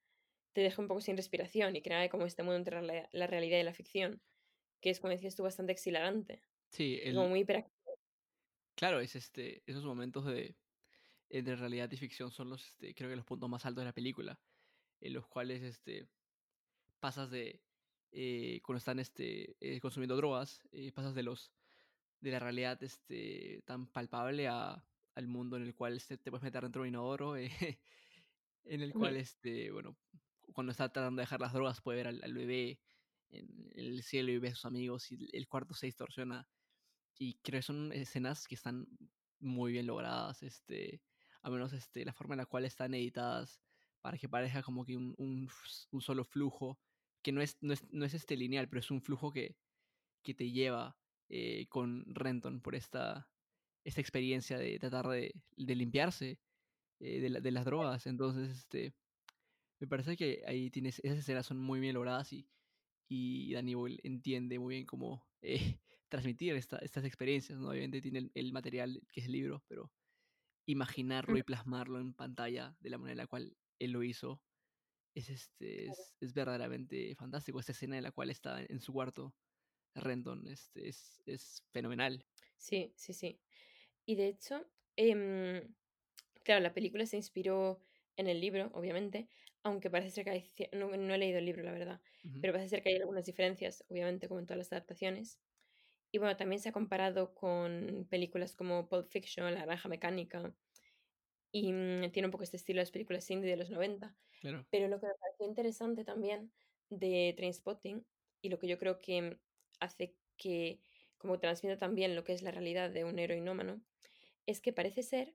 te 0.54 0.62
deja 0.62 0.80
un 0.80 0.88
poco 0.88 1.02
sin 1.02 1.16
respiración 1.16 1.76
y 1.76 1.82
crea 1.82 2.08
como 2.08 2.24
este 2.24 2.42
mundo 2.42 2.56
entre 2.56 2.80
la, 2.82 3.08
la 3.12 3.26
realidad 3.26 3.58
y 3.58 3.62
la 3.62 3.74
ficción, 3.74 4.22
que 4.80 4.90
es, 4.90 4.98
como 4.98 5.12
decías 5.12 5.36
tú, 5.36 5.42
bastante 5.42 5.72
exhilarante. 5.72 6.40
Sí, 6.70 7.00
como 7.04 7.24
el, 7.24 7.28
muy 7.30 7.40
hiperactivo. 7.40 7.77
Claro, 8.78 9.00
es 9.00 9.16
este, 9.16 9.64
esos 9.66 9.84
momentos 9.84 10.24
de, 10.24 10.56
de 11.28 11.56
realidad 11.56 11.90
y 11.90 11.96
ficción 11.96 12.30
son 12.30 12.48
los, 12.48 12.64
este, 12.64 12.94
creo 12.94 13.10
que 13.10 13.16
los 13.16 13.24
puntos 13.24 13.50
más 13.50 13.66
altos 13.66 13.82
de 13.82 13.86
la 13.86 13.92
película, 13.92 14.40
en 15.00 15.12
los 15.14 15.26
cuales 15.26 15.62
este, 15.62 16.08
pasas 17.00 17.28
de, 17.28 17.60
eh, 18.12 18.60
cuando 18.62 18.78
están 18.78 19.00
este, 19.00 19.56
eh, 19.60 19.80
consumiendo 19.80 20.16
drogas, 20.16 20.60
eh, 20.70 20.92
pasas 20.92 21.14
de 21.14 21.24
los 21.24 21.52
de 22.20 22.30
la 22.32 22.38
realidad 22.38 22.82
este, 22.82 23.62
tan 23.64 23.86
palpable 23.86 24.48
a, 24.48 24.84
al 25.14 25.26
mundo 25.26 25.56
en 25.56 25.64
el 25.64 25.74
cual 25.74 25.96
este, 25.96 26.16
te 26.16 26.30
puedes 26.30 26.42
meter 26.44 26.62
dentro 26.62 26.82
de 26.82 26.88
un 26.88 26.94
inodoro, 26.94 27.36
eh, 27.36 27.50
en 28.64 28.80
el 28.80 28.92
cual, 28.92 29.16
este, 29.16 29.72
bueno, 29.72 29.96
cuando 30.52 30.70
está 30.70 30.88
tratando 30.92 31.18
de 31.18 31.24
dejar 31.24 31.40
las 31.40 31.52
drogas 31.52 31.80
puede 31.80 31.98
ver 31.98 32.06
al, 32.08 32.20
al 32.22 32.34
bebé 32.34 32.80
en 33.30 33.70
el 33.74 34.02
cielo 34.04 34.30
y 34.30 34.38
ve 34.38 34.48
a 34.48 34.54
sus 34.54 34.64
amigos 34.66 35.10
y 35.10 35.28
el 35.32 35.48
cuarto 35.48 35.74
se 35.74 35.86
distorsiona. 35.86 36.48
Y 37.18 37.34
creo 37.42 37.58
que 37.58 37.62
son 37.62 37.92
escenas 37.92 38.46
que 38.46 38.54
están 38.54 38.86
muy 39.40 39.72
bien 39.72 39.86
logradas, 39.86 40.42
este, 40.42 41.02
a 41.42 41.50
menos 41.50 41.72
este, 41.72 42.04
la 42.04 42.12
forma 42.12 42.34
en 42.34 42.38
la 42.38 42.46
cual 42.46 42.64
están 42.64 42.94
editadas 42.94 43.60
para 44.00 44.18
que 44.18 44.28
parezca 44.28 44.62
como 44.62 44.84
que 44.84 44.96
un, 44.96 45.14
un, 45.18 45.48
un 45.90 46.00
solo 46.00 46.24
flujo, 46.24 46.78
que 47.22 47.32
no 47.32 47.42
es, 47.42 47.56
no 47.60 47.72
es, 47.72 47.84
no 47.90 48.04
es 48.04 48.14
este 48.14 48.36
lineal, 48.36 48.68
pero 48.68 48.80
es 48.80 48.90
un 48.90 49.02
flujo 49.02 49.32
que, 49.32 49.56
que 50.22 50.34
te 50.34 50.50
lleva 50.50 50.96
eh, 51.28 51.66
con 51.68 52.04
Renton 52.06 52.60
por 52.60 52.74
esta, 52.74 53.28
esta 53.84 54.00
experiencia 54.00 54.58
de 54.58 54.78
tratar 54.78 55.08
de, 55.08 55.34
de 55.56 55.74
limpiarse 55.74 56.38
eh, 57.00 57.20
de, 57.20 57.30
la, 57.30 57.40
de, 57.40 57.50
las 57.50 57.64
drogas. 57.64 58.06
Entonces, 58.06 58.50
este, 58.56 58.94
me 59.80 59.86
parece 59.86 60.16
que 60.16 60.42
ahí 60.46 60.70
tienes, 60.70 61.00
esas 61.04 61.18
escenas 61.18 61.46
son 61.46 61.58
muy 61.58 61.80
bien 61.80 61.94
logradas 61.94 62.32
y, 62.32 62.48
y 63.08 63.52
Danny 63.52 63.74
Boyle 63.74 64.00
entiende 64.02 64.58
muy 64.58 64.76
bien 64.76 64.86
cómo 64.86 65.26
eh, 65.42 65.80
transmitir 66.08 66.54
esta, 66.54 66.78
estas 66.78 67.04
experiencias. 67.04 67.58
¿no? 67.58 67.68
Obviamente 67.70 68.00
tiene 68.00 68.18
el, 68.18 68.30
el, 68.34 68.52
material 68.52 69.02
que 69.12 69.20
es 69.20 69.26
el 69.26 69.32
libro, 69.32 69.62
pero 69.68 69.92
imaginarlo 70.66 71.38
y 71.38 71.42
plasmarlo 71.42 72.00
en 72.00 72.14
pantalla 72.14 72.76
de 72.80 72.90
la 72.90 72.98
manera 72.98 73.12
en 73.12 73.18
la 73.18 73.26
cual 73.26 73.56
él 73.78 73.92
lo 73.92 74.02
hizo 74.02 74.42
es, 75.14 75.30
este, 75.30 75.86
es, 75.86 76.14
es 76.20 76.34
verdaderamente 76.34 77.14
fantástico. 77.16 77.58
Esta 77.58 77.72
escena 77.72 77.96
en 77.96 78.04
la 78.04 78.12
cual 78.12 78.30
está 78.30 78.62
en 78.62 78.80
su 78.80 78.92
cuarto 78.92 79.34
Renton 79.94 80.46
este, 80.48 80.88
es, 80.88 81.22
es, 81.26 81.64
fenomenal. 81.70 82.24
Sí, 82.56 82.92
sí, 82.96 83.12
sí. 83.12 83.40
Y 84.04 84.14
de 84.14 84.28
hecho, 84.28 84.64
eh, 84.96 85.68
claro, 86.42 86.60
la 86.60 86.74
película 86.74 87.06
se 87.06 87.16
inspiró 87.16 87.80
en 88.16 88.26
el 88.26 88.40
libro, 88.40 88.70
obviamente, 88.74 89.28
aunque 89.62 89.90
parece 89.90 90.10
ser 90.10 90.24
que 90.24 90.30
hay, 90.30 90.50
no, 90.72 90.96
no 90.96 91.14
he 91.14 91.18
leído 91.18 91.38
el 91.38 91.44
libro, 91.44 91.62
la 91.62 91.72
verdad, 91.72 92.00
uh 92.24 92.28
-huh. 92.28 92.40
pero 92.40 92.52
parece 92.52 92.70
ser 92.70 92.82
que 92.82 92.90
hay 92.90 92.96
algunas 92.96 93.24
diferencias, 93.24 93.84
obviamente, 93.88 94.28
como 94.28 94.40
en 94.40 94.46
todas 94.46 94.58
las 94.58 94.72
adaptaciones. 94.72 95.38
Y 96.10 96.18
bueno, 96.18 96.36
también 96.36 96.60
se 96.60 96.70
ha 96.70 96.72
comparado 96.72 97.34
con 97.34 98.06
películas 98.10 98.54
como 98.54 98.88
Pulp 98.88 99.08
Fiction, 99.10 99.44
La 99.52 99.60
Naranja 99.60 99.88
Mecánica, 99.88 100.54
y 101.52 101.72
mmm, 101.72 102.10
tiene 102.12 102.26
un 102.26 102.32
poco 102.32 102.44
este 102.44 102.56
estilo 102.56 102.78
de 102.78 102.82
las 102.82 102.90
películas 102.90 103.30
indie 103.30 103.50
de 103.50 103.56
los 103.56 103.70
90. 103.70 104.16
Claro. 104.40 104.66
Pero 104.70 104.88
lo 104.88 105.00
que 105.00 105.06
me 105.06 105.14
pareció 105.20 105.46
interesante 105.46 106.04
también 106.04 106.52
de 106.90 107.34
Trainspotting, 107.36 108.06
y 108.40 108.48
lo 108.48 108.58
que 108.58 108.68
yo 108.68 108.78
creo 108.78 108.98
que 108.98 109.38
hace 109.80 110.16
que 110.36 110.80
como 111.18 111.40
transmita 111.40 111.76
también 111.76 112.14
lo 112.14 112.24
que 112.24 112.32
es 112.32 112.42
la 112.42 112.52
realidad 112.52 112.90
de 112.90 113.04
un 113.04 113.18
heroinómano, 113.18 113.82
es 114.46 114.60
que 114.60 114.72
parece 114.72 115.02
ser 115.02 115.34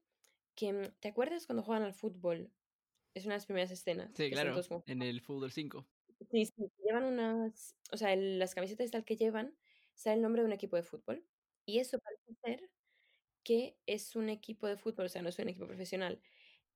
que, 0.55 0.93
¿te 0.99 1.09
acuerdas 1.09 1.45
cuando 1.45 1.63
juegan 1.63 1.83
al 1.83 1.93
fútbol? 1.93 2.51
Es 3.13 3.25
una 3.25 3.33
de 3.33 3.37
las 3.37 3.45
primeras 3.45 3.71
escenas. 3.71 4.11
Sí, 4.15 4.31
claro, 4.31 4.59
en 4.87 5.01
el 5.01 5.21
fútbol 5.21 5.51
5. 5.51 5.85
Sí, 6.31 6.45
sí, 6.45 6.71
llevan 6.85 7.03
unas, 7.03 7.75
o 7.91 7.97
sea, 7.97 8.13
el, 8.13 8.39
las 8.39 8.55
camisetas 8.55 8.91
tal 8.91 9.03
que 9.03 9.17
llevan, 9.17 9.55
sale 9.95 10.17
el 10.17 10.21
nombre 10.21 10.41
de 10.41 10.47
un 10.47 10.53
equipo 10.53 10.75
de 10.77 10.83
fútbol. 10.83 11.27
Y 11.65 11.79
eso 11.79 11.99
parece 11.99 12.33
ser 12.43 12.71
que 13.43 13.79
es 13.87 14.15
un 14.15 14.29
equipo 14.29 14.67
de 14.67 14.77
fútbol, 14.77 15.05
o 15.07 15.09
sea, 15.09 15.21
no 15.21 15.29
es 15.29 15.39
un 15.39 15.49
equipo 15.49 15.67
profesional, 15.67 16.21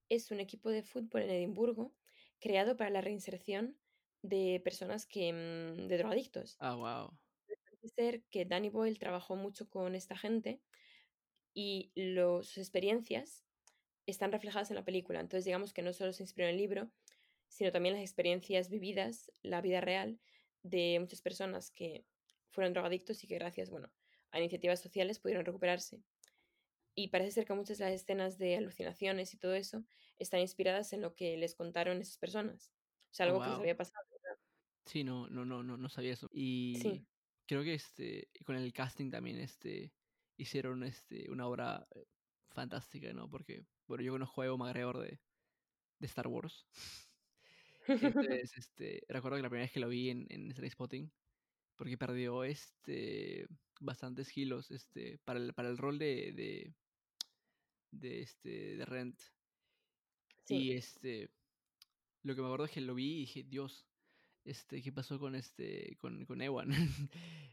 es 0.10 0.32
un 0.32 0.40
equipo 0.42 0.70
de 0.72 0.84
fútbol 0.84 1.24
en 1.24 1.32
Edimburgo 1.32 1.96
creado 2.40 2.78
para 2.78 2.90
la 2.92 3.02
reinserción 3.02 3.80
de 4.24 4.62
personas 4.64 5.08
que, 5.08 5.34
mmm, 5.34 5.88
de 5.88 5.98
drogadictos. 5.98 6.60
Ah, 6.60 6.76
wow. 6.76 7.18
Parece 7.66 7.90
ser 7.90 8.26
que 8.30 8.46
Danny 8.46 8.70
Boyle 8.70 9.00
trabajó 9.00 9.36
mucho 9.36 9.70
con 9.70 9.96
esta 9.96 10.18
gente 10.18 10.64
y 11.54 11.92
los, 11.96 12.48
sus 12.48 12.58
experiencias 12.60 13.46
están 14.08 14.32
reflejadas 14.32 14.72
en 14.72 14.78
la 14.78 14.86
película. 14.86 15.20
Entonces, 15.22 15.46
digamos 15.46 15.74
que 15.74 15.82
no 15.84 15.94
solo 15.94 16.14
se 16.14 16.24
inspiró 16.24 16.48
en 16.48 16.54
el 16.56 16.60
libro, 16.62 16.92
sino 17.50 17.72
también 17.72 17.96
las 17.96 18.04
experiencias 18.04 18.70
vividas, 18.70 19.32
la 19.44 19.62
vida 19.62 19.82
real 19.82 20.22
de 20.64 21.00
muchas 21.00 21.22
personas 21.22 21.72
que 21.72 22.08
fueron 22.58 22.74
drogadictos 22.74 23.24
y 23.24 23.28
que 23.28 23.36
gracias, 23.36 23.70
bueno, 23.70 23.88
a 24.32 24.40
iniciativas 24.40 24.82
sociales 24.82 25.20
pudieron 25.20 25.46
recuperarse. 25.46 26.02
Y 26.96 27.10
parece 27.10 27.30
ser 27.30 27.46
que 27.46 27.54
muchas 27.54 27.78
de 27.78 27.86
las 27.86 27.94
escenas 27.94 28.40
de 28.40 28.58
alucinaciones 28.58 29.32
y 29.32 29.38
todo 29.38 29.54
eso 29.54 29.86
están 30.18 30.40
inspiradas 30.40 30.92
en 30.92 31.02
lo 31.02 31.14
que 31.14 31.38
les 31.38 31.54
contaron 31.54 32.02
esas 32.02 32.18
personas. 32.18 32.74
O 33.12 33.14
sea, 33.14 33.28
algo 33.28 33.38
oh, 33.38 33.42
wow. 33.42 33.46
que 33.46 33.52
les 33.52 33.60
había 33.60 33.78
pasado. 33.78 34.04
¿verdad? 34.10 34.40
Sí, 34.88 35.04
no, 35.04 35.30
no, 35.30 35.46
no, 35.46 35.62
no, 35.62 35.78
no 35.78 35.90
sabía 35.90 36.14
eso. 36.14 36.28
Y 36.34 36.80
Sí. 36.82 37.06
creo 37.46 37.62
que 37.64 37.76
este, 37.76 38.32
con 38.44 38.56
el 38.56 38.74
casting 38.74 39.12
también 39.12 39.38
este, 39.38 39.94
hicieron 40.38 40.84
este, 40.84 41.30
una 41.30 41.46
obra 41.46 41.88
eh, 41.94 42.08
fantástica, 42.50 43.14
¿no? 43.14 43.30
Porque, 43.30 43.68
bueno, 43.86 44.04
yo 44.04 44.14
conozco 44.14 44.42
a 44.42 44.48
Evo 44.48 44.58
McGregor 44.58 44.98
de, 44.98 45.22
de 46.00 46.08
Star 46.08 46.26
Wars. 46.26 46.66
Entonces, 48.34 48.58
este, 48.58 49.04
recuerdo 49.08 49.38
que 49.38 49.44
la 49.44 49.50
primera 49.50 49.66
vez 49.66 49.72
que 49.72 49.80
lo 49.80 49.90
vi 49.90 50.10
en, 50.10 50.26
en 50.30 50.72
Spotting, 50.72 51.12
porque 51.78 51.98
perdió 51.98 52.44
este 52.44 53.48
bastantes 53.80 54.32
kilos 54.32 54.72
este, 54.72 55.20
para, 55.20 55.40
el, 55.40 55.54
para 55.54 55.70
el 55.70 55.78
rol 55.78 56.00
de, 56.00 56.34
de, 56.34 56.74
de, 57.92 58.22
este, 58.22 58.76
de 58.76 58.86
Rent. 58.86 59.20
Sí. 60.46 60.56
Y 60.56 60.72
este, 60.72 61.30
lo 62.24 62.36
que 62.36 62.42
me 62.42 62.48
acuerdo 62.48 62.66
es 62.66 62.72
que 62.72 62.82
lo 62.82 62.96
vi 62.96 63.14
y 63.14 63.20
dije, 63.20 63.44
Dios, 63.44 63.88
este, 64.46 64.82
¿qué 64.82 64.92
pasó 64.92 65.20
con 65.20 65.36
este, 65.36 65.96
con, 65.98 66.26
con 66.26 66.42
Ewan? 66.42 66.70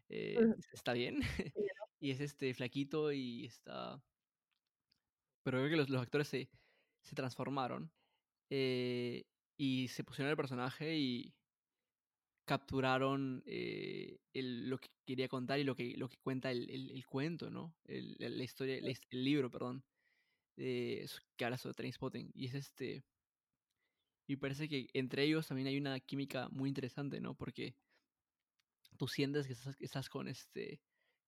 eh, 0.09 0.38
¿Está 0.73 0.93
bien? 0.93 1.21
y 2.00 2.11
es 2.11 2.21
este 2.21 2.54
flaquito 2.54 3.12
y 3.12 3.47
está... 3.47 4.02
Pero 5.43 5.59
creo 5.59 5.71
que 5.71 5.76
los, 5.76 5.90
los 5.90 6.00
actores 6.00 6.28
se, 6.28 6.49
se 7.02 7.14
transformaron 7.14 7.93
eh, 8.49 9.26
y 9.59 9.88
se 9.88 10.04
pusieron 10.04 10.31
el 10.31 10.37
personaje 10.37 10.97
y 10.97 11.35
capturaron 12.44 13.42
eh, 13.46 14.18
el, 14.32 14.68
lo 14.68 14.78
que 14.78 14.88
quería 15.06 15.28
contar 15.28 15.58
y 15.58 15.64
lo 15.64 15.74
que, 15.74 15.96
lo 15.96 16.08
que 16.08 16.18
cuenta 16.18 16.50
el, 16.50 16.68
el, 16.70 16.90
el 16.90 17.06
cuento, 17.06 17.50
¿no? 17.50 17.74
El, 17.84 18.16
la 18.18 18.44
historia, 18.44 18.76
el, 18.76 18.86
el 18.86 19.24
libro, 19.24 19.50
perdón, 19.50 19.84
eh, 20.56 21.06
que 21.36 21.44
habla 21.44 21.58
sobre 21.58 21.74
Trainspotting. 21.74 22.30
Y 22.34 22.46
es 22.46 22.54
este... 22.54 23.04
Y 24.26 24.36
parece 24.36 24.68
que 24.68 24.88
entre 24.94 25.24
ellos 25.24 25.46
también 25.48 25.68
hay 25.68 25.76
una 25.76 26.00
química 26.00 26.48
muy 26.50 26.68
interesante, 26.68 27.20
¿no? 27.20 27.34
Porque 27.34 27.76
tú 28.96 29.06
sientes 29.08 29.46
que 29.46 29.52
estás, 29.52 29.76
que 29.76 29.84
estás 29.84 30.08
con 30.08 30.28
este 30.28 30.80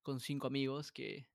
con 0.02 0.20
cinco 0.20 0.46
amigos 0.46 0.92
que 0.92 1.28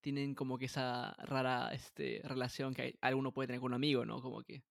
tienen 0.00 0.34
como 0.34 0.56
que 0.56 0.66
esa 0.66 1.14
rara 1.18 1.72
este, 1.74 2.20
relación 2.24 2.74
que 2.74 2.82
hay, 2.82 2.98
alguno 3.00 3.32
puede 3.32 3.48
tener 3.48 3.60
con 3.60 3.72
un 3.72 3.74
amigo, 3.74 4.04
¿no? 4.04 4.22
Como 4.22 4.42
que 4.42 4.64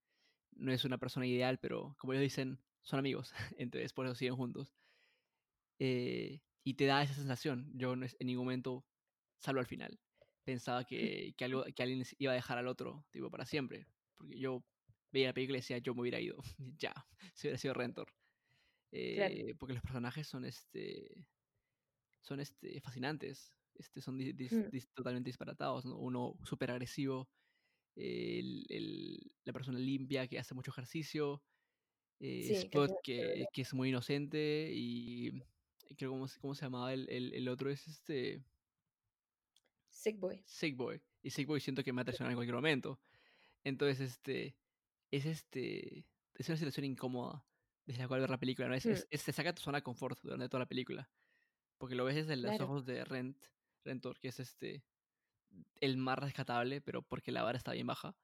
no 0.53 0.71
es 0.71 0.85
una 0.85 0.97
persona 0.97 1.27
ideal, 1.27 1.59
pero 1.59 1.95
como 1.99 2.13
ellos 2.13 2.23
dicen, 2.23 2.59
son 2.83 3.00
amigos, 3.00 3.33
entonces 3.57 3.93
por 3.93 4.05
eso 4.05 4.15
siguen 4.15 4.35
juntos. 4.35 4.75
Eh, 5.79 6.41
y 6.63 6.75
te 6.75 6.85
da 6.85 7.01
esa 7.03 7.13
sensación. 7.13 7.71
Yo 7.73 7.95
no 7.95 8.05
en 8.05 8.27
ningún 8.27 8.45
momento, 8.45 8.85
salvo 9.39 9.59
al 9.59 9.65
final, 9.65 10.00
pensaba 10.43 10.83
que, 10.85 11.33
que, 11.38 11.45
algo, 11.45 11.63
que 11.75 11.83
alguien 11.83 12.03
iba 12.19 12.31
a 12.31 12.35
dejar 12.35 12.57
al 12.57 12.67
otro, 12.67 13.05
tipo, 13.11 13.29
para 13.31 13.45
siempre. 13.45 13.88
Porque 14.17 14.39
yo 14.39 14.63
veía 15.11 15.27
la 15.27 15.33
película 15.33 15.57
y 15.57 15.61
decía, 15.61 15.79
yo 15.79 15.95
me 15.95 16.01
hubiera 16.01 16.19
ido, 16.19 16.38
ya, 16.77 16.93
si 17.33 17.47
hubiera 17.47 17.57
sido 17.57 17.73
Rentor. 17.73 18.13
Eh, 18.91 19.15
Claro. 19.15 19.57
Porque 19.57 19.73
los 19.73 19.83
personajes 19.83 20.27
son 20.27 20.45
este 20.45 21.25
son 22.21 22.39
este, 22.39 22.79
fascinantes, 22.81 23.55
este, 23.75 24.01
son 24.01 24.17
dis, 24.17 24.35
dis, 24.35 24.51
Mm. 24.53 24.69
dis, 24.71 24.88
totalmente 24.93 25.29
disparatados, 25.29 25.85
¿no? 25.85 25.97
Uno 25.97 26.35
súper 26.43 26.71
agresivo, 26.71 27.29
el, 27.95 28.65
el, 28.69 29.35
la 29.43 29.53
persona 29.53 29.79
limpia 29.79 30.27
que 30.27 30.39
hace 30.39 30.53
mucho 30.53 30.71
ejercicio, 30.71 31.43
eh, 32.21 32.43
Sí, 32.43 32.69
que 32.69 33.45
Scott 33.47 33.57
es 33.57 33.73
muy 33.73 33.89
inocente 33.89 34.69
y 34.73 35.31
creo 35.97 36.11
cómo, 36.11 36.27
cómo 36.39 36.55
se 36.55 36.65
llamaba 36.65 36.93
el, 36.93 37.09
el, 37.09 37.33
el 37.33 37.47
otro 37.49 37.69
es 37.69 37.87
este 37.87 38.43
Sick 39.89 40.19
Boy. 40.19 40.41
Sick 40.45 40.75
Boy 40.77 41.01
y 41.21 41.29
Sick 41.31 41.47
Boy 41.47 41.59
siento 41.59 41.83
que 41.83 41.91
me 41.93 41.97
va 41.97 42.01
a 42.03 42.05
traicionar 42.05 42.31
en 42.31 42.37
cualquier 42.37 42.55
momento 42.55 42.99
entonces 43.63 43.99
este 44.11 44.55
es 45.11 45.25
este 45.25 46.05
es 46.35 46.47
una 46.49 46.57
situación 46.57 46.85
incómoda 46.85 47.45
desde 47.85 48.01
la 48.03 48.07
cual 48.07 48.21
ver 48.21 48.29
la 48.29 48.39
película 48.39 48.67
¿no? 48.67 48.75
es, 48.75 48.85
Mm. 48.85 48.91
es, 48.91 49.07
es- 49.09 49.23
te 49.25 49.33
saca 49.33 49.53
tu 49.53 49.61
zona 49.61 49.79
de 49.79 49.83
confort 49.83 50.19
durante 50.21 50.47
toda 50.49 50.59
la 50.61 50.67
película 50.67 51.11
porque 51.77 51.95
lo 51.95 52.05
ves 52.05 52.15
desde 52.15 52.37
los 52.37 52.59
ojos 52.61 52.85
de 52.85 53.03
Rent 53.03 53.37
Rentor 53.83 54.19
que 54.19 54.29
es 54.29 54.39
este 54.39 54.83
el 55.81 55.97
más 55.97 56.17
rescatable, 56.17 56.81
pero 56.81 57.01
porque 57.01 57.31
la 57.31 57.43
vara 57.43 57.57
está 57.57 57.73
bien 57.73 57.87
baja. 57.87 58.15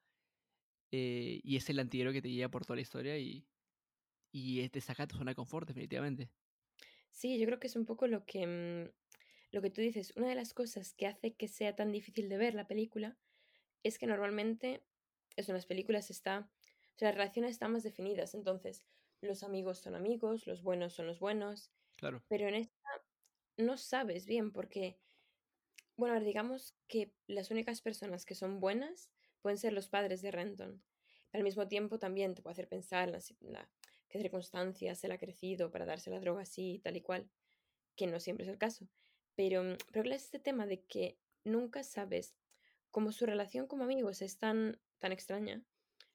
Eh, 0.90 1.40
y 1.44 1.56
es 1.56 1.68
el 1.68 1.78
antihéroe 1.78 2.12
que 2.14 2.22
te 2.22 2.30
lleva 2.30 2.50
por 2.50 2.64
toda 2.64 2.76
la 2.76 2.82
historia 2.82 3.18
y, 3.18 3.46
y 4.32 4.68
te 4.68 4.80
saca 4.80 5.04
de 5.04 5.08
tu 5.08 5.16
zona 5.16 5.32
de 5.32 5.36
confort, 5.36 5.68
definitivamente. 5.68 6.30
Sí, 7.10 7.38
yo 7.38 7.46
creo 7.46 7.58
que 7.58 7.66
es 7.66 7.76
un 7.76 7.84
poco 7.84 8.06
lo 8.06 8.24
que, 8.24 8.46
mm, 8.46 8.90
lo 9.52 9.62
que 9.62 9.70
tú 9.70 9.80
dices. 9.80 10.12
Una 10.16 10.28
de 10.28 10.34
las 10.34 10.54
cosas 10.54 10.94
que 10.94 11.06
hace 11.06 11.34
que 11.34 11.48
sea 11.48 11.74
tan 11.74 11.92
difícil 11.92 12.28
de 12.28 12.36
ver 12.36 12.54
la 12.54 12.66
película 12.66 13.16
es 13.82 13.98
que 13.98 14.06
normalmente 14.06 14.84
eso, 15.36 15.52
en 15.52 15.56
las 15.56 15.66
películas 15.66 16.10
está, 16.10 16.50
o 16.94 16.98
sea, 16.98 17.08
las 17.08 17.14
relaciones 17.14 17.52
están 17.52 17.72
más 17.72 17.82
definidas. 17.82 18.34
Entonces, 18.34 18.84
los 19.20 19.42
amigos 19.42 19.78
son 19.78 19.94
amigos, 19.94 20.46
los 20.46 20.62
buenos 20.62 20.94
son 20.94 21.06
los 21.06 21.20
buenos. 21.20 21.70
Claro. 21.96 22.22
Pero 22.28 22.48
en 22.48 22.54
esta 22.54 22.74
no 23.56 23.76
sabes 23.76 24.26
bien 24.26 24.52
porque, 24.52 24.98
bueno, 25.96 26.14
a 26.14 26.18
ver, 26.18 26.26
digamos 26.26 26.76
que 26.86 27.12
las 27.26 27.50
únicas 27.50 27.80
personas 27.82 28.24
que 28.24 28.34
son 28.34 28.60
buenas 28.60 29.10
pueden 29.42 29.58
ser 29.58 29.72
los 29.72 29.88
padres 29.88 30.22
de 30.22 30.30
Renton. 30.30 30.82
Pero 31.30 31.40
al 31.40 31.44
mismo 31.44 31.68
tiempo 31.68 31.98
también 31.98 32.34
te 32.34 32.42
puede 32.42 32.52
hacer 32.52 32.68
pensar 32.68 33.08
en 33.08 33.52
la, 33.52 33.68
qué 34.08 34.18
circunstancias 34.18 35.02
él 35.04 35.12
ha 35.12 35.18
crecido 35.18 35.70
para 35.70 35.86
darse 35.86 36.10
la 36.10 36.20
droga 36.20 36.42
así, 36.42 36.80
tal 36.82 36.96
y 36.96 37.00
cual, 37.00 37.28
que 37.96 38.06
no 38.06 38.20
siempre 38.20 38.44
es 38.44 38.50
el 38.50 38.58
caso. 38.58 38.88
Pero, 39.34 39.62
mm, 39.62 39.76
pero 39.92 40.10
es 40.10 40.24
este 40.24 40.38
tema 40.38 40.66
de 40.66 40.82
que 40.82 41.18
nunca 41.44 41.82
sabes 41.82 42.36
cómo 42.90 43.12
su 43.12 43.26
relación 43.26 43.66
como 43.66 43.84
amigos 43.84 44.22
es 44.22 44.38
tan, 44.38 44.80
tan 44.98 45.12
extraña, 45.12 45.62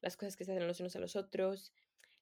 las 0.01 0.17
cosas 0.17 0.35
que 0.35 0.45
se 0.45 0.51
hacen 0.51 0.67
los 0.67 0.79
unos 0.79 0.95
a 0.95 0.99
los 0.99 1.15
otros, 1.15 1.73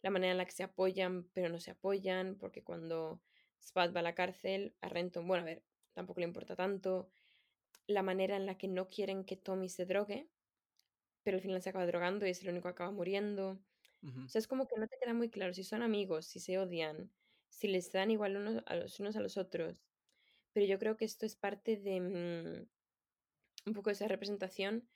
la 0.01 0.09
manera 0.09 0.31
en 0.31 0.37
la 0.37 0.45
que 0.45 0.51
se 0.51 0.63
apoyan 0.63 1.29
pero 1.33 1.49
no 1.49 1.59
se 1.59 1.71
apoyan, 1.71 2.35
porque 2.35 2.63
cuando 2.63 3.21
Spad 3.61 3.93
va 3.93 3.99
a 4.01 4.03
la 4.03 4.15
cárcel, 4.15 4.75
a 4.81 4.89
Renton, 4.89 5.27
bueno, 5.27 5.43
a 5.43 5.45
ver, 5.45 5.63
tampoco 5.93 6.19
le 6.19 6.27
importa 6.27 6.55
tanto, 6.55 7.09
la 7.87 8.03
manera 8.03 8.35
en 8.35 8.45
la 8.45 8.57
que 8.57 8.67
no 8.67 8.89
quieren 8.89 9.23
que 9.23 9.35
Tommy 9.35 9.69
se 9.69 9.85
drogue, 9.85 10.27
pero 11.23 11.37
al 11.37 11.41
final 11.41 11.61
se 11.61 11.69
acaba 11.69 11.85
drogando 11.85 12.25
y 12.25 12.31
es 12.31 12.41
el 12.41 12.49
único 12.49 12.63
que 12.63 12.73
acaba 12.73 12.91
muriendo. 12.91 13.59
O 14.25 14.29
sea, 14.29 14.39
es 14.39 14.47
como 14.47 14.67
que 14.67 14.75
no 14.79 14.87
te 14.87 14.97
queda 14.99 15.13
muy 15.13 15.29
claro 15.29 15.53
si 15.53 15.63
son 15.63 15.81
amigos, 15.83 16.25
si 16.25 16.39
se 16.39 16.57
odian, 16.57 17.11
si 17.49 17.67
les 17.67 17.91
dan 17.91 18.11
igual 18.11 18.37
unos 18.37 18.63
a 18.65 18.75
los 18.75 18.99
unos 18.99 19.15
a 19.15 19.21
los 19.21 19.37
otros. 19.37 19.85
Pero 20.53 20.65
yo 20.65 20.79
creo 20.79 20.97
que 20.97 21.05
esto 21.05 21.25
es 21.25 21.35
parte 21.35 21.77
de 21.77 21.99
mm, 22.01 22.69
un 23.69 23.73
poco 23.73 23.89
esa 23.89 24.07
representación 24.07 24.89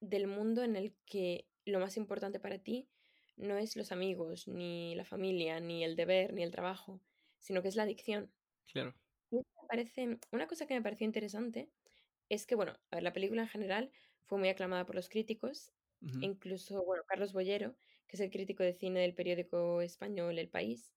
del 0.00 0.26
mundo 0.26 0.62
en 0.62 0.76
el 0.76 0.96
que 1.06 1.48
lo 1.64 1.80
más 1.80 1.96
importante 1.96 2.40
para 2.40 2.58
ti 2.58 2.90
no 3.36 3.56
es 3.56 3.76
los 3.76 3.92
amigos, 3.92 4.48
ni 4.48 4.94
la 4.94 5.04
familia, 5.04 5.60
ni 5.60 5.84
el 5.84 5.96
deber, 5.96 6.32
ni 6.34 6.42
el 6.42 6.50
trabajo, 6.50 7.00
sino 7.38 7.62
que 7.62 7.68
es 7.68 7.76
la 7.76 7.84
adicción. 7.84 8.34
Claro. 8.66 8.94
Y 9.30 9.36
me 9.38 9.68
parece, 9.68 10.18
una 10.32 10.46
cosa 10.46 10.66
que 10.66 10.74
me 10.74 10.82
pareció 10.82 11.06
interesante 11.06 11.72
es 12.28 12.46
que, 12.46 12.54
bueno, 12.54 12.74
a 12.90 12.96
ver, 12.96 13.02
la 13.02 13.12
película 13.12 13.42
en 13.42 13.48
general 13.48 13.92
fue 14.24 14.38
muy 14.38 14.48
aclamada 14.48 14.86
por 14.86 14.94
los 14.94 15.08
críticos, 15.08 15.72
incluso, 16.20 16.84
bueno, 16.84 17.02
Carlos 17.06 17.32
Bollero, 17.32 17.76
que 18.06 18.16
es 18.16 18.20
el 18.20 18.30
crítico 18.30 18.62
de 18.62 18.72
cine 18.72 19.00
del 19.00 19.14
periódico 19.14 19.80
español 19.82 20.38
El 20.38 20.48
País, 20.48 20.92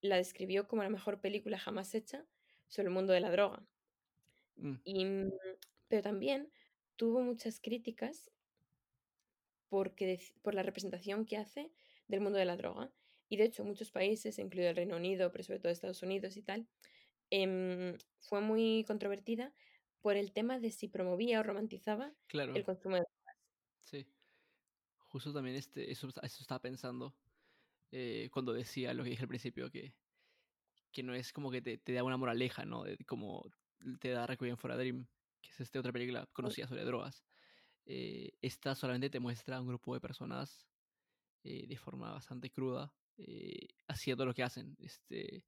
la 0.00 0.16
describió 0.16 0.68
como 0.68 0.82
la 0.82 0.90
mejor 0.90 1.20
película 1.20 1.58
jamás 1.58 1.94
hecha 1.94 2.26
sobre 2.68 2.88
el 2.88 2.94
mundo 2.94 3.12
de 3.12 3.20
la 3.20 3.30
droga. 3.30 3.66
Mm. 4.56 4.74
Y, 4.84 5.04
mm, 5.04 5.32
pero 5.88 6.02
también 6.02 6.52
tuvo 6.96 7.22
muchas 7.22 7.60
críticas 7.60 8.30
porque, 9.68 10.20
por 10.42 10.54
la 10.54 10.62
representación 10.62 11.24
que 11.26 11.36
hace 11.36 11.72
del 12.08 12.20
mundo 12.20 12.38
de 12.38 12.44
la 12.44 12.56
droga. 12.56 12.92
Y 13.28 13.36
de 13.36 13.44
hecho, 13.44 13.64
muchos 13.64 13.90
países, 13.90 14.38
incluido 14.38 14.70
el 14.70 14.76
Reino 14.76 14.96
Unido, 14.96 15.32
pero 15.32 15.44
sobre 15.44 15.58
todo 15.58 15.72
Estados 15.72 16.02
Unidos 16.02 16.36
y 16.36 16.42
tal, 16.42 16.68
em, 17.30 17.96
fue 18.20 18.40
muy 18.40 18.84
controvertida 18.86 19.54
por 20.00 20.16
el 20.16 20.32
tema 20.32 20.58
de 20.60 20.70
si 20.70 20.88
promovía 20.88 21.40
o 21.40 21.42
romantizaba 21.42 22.14
el 22.54 22.64
consumo 22.64 22.96
de. 22.96 23.04
Justo 25.16 25.32
también 25.32 25.56
este, 25.56 25.90
eso, 25.90 26.08
eso 26.08 26.42
estaba 26.42 26.60
pensando 26.60 27.16
eh, 27.90 28.28
cuando 28.30 28.52
decía 28.52 28.92
lo 28.92 29.02
que 29.02 29.08
dije 29.08 29.22
al 29.22 29.28
principio, 29.28 29.70
que, 29.70 29.94
que 30.92 31.02
no 31.02 31.14
es 31.14 31.32
como 31.32 31.50
que 31.50 31.62
te, 31.62 31.78
te 31.78 31.94
da 31.94 32.04
una 32.04 32.18
moraleja, 32.18 32.66
¿no? 32.66 32.84
como 33.06 33.50
te 33.98 34.10
da 34.10 34.26
Requiem 34.26 34.58
for 34.58 34.72
a 34.72 34.76
Dream, 34.76 35.06
que 35.40 35.48
es 35.48 35.60
esta 35.60 35.80
otra 35.80 35.90
película 35.90 36.28
conocida 36.34 36.68
sobre 36.68 36.84
drogas. 36.84 37.24
Eh, 37.86 38.32
esta 38.42 38.74
solamente 38.74 39.08
te 39.08 39.18
muestra 39.18 39.56
a 39.56 39.62
un 39.62 39.68
grupo 39.68 39.94
de 39.94 40.00
personas 40.00 40.68
eh, 41.44 41.66
de 41.66 41.76
forma 41.78 42.12
bastante 42.12 42.50
cruda 42.50 42.92
eh, 43.16 43.68
haciendo 43.88 44.26
lo 44.26 44.34
que 44.34 44.42
hacen. 44.42 44.76
Este, 44.78 45.46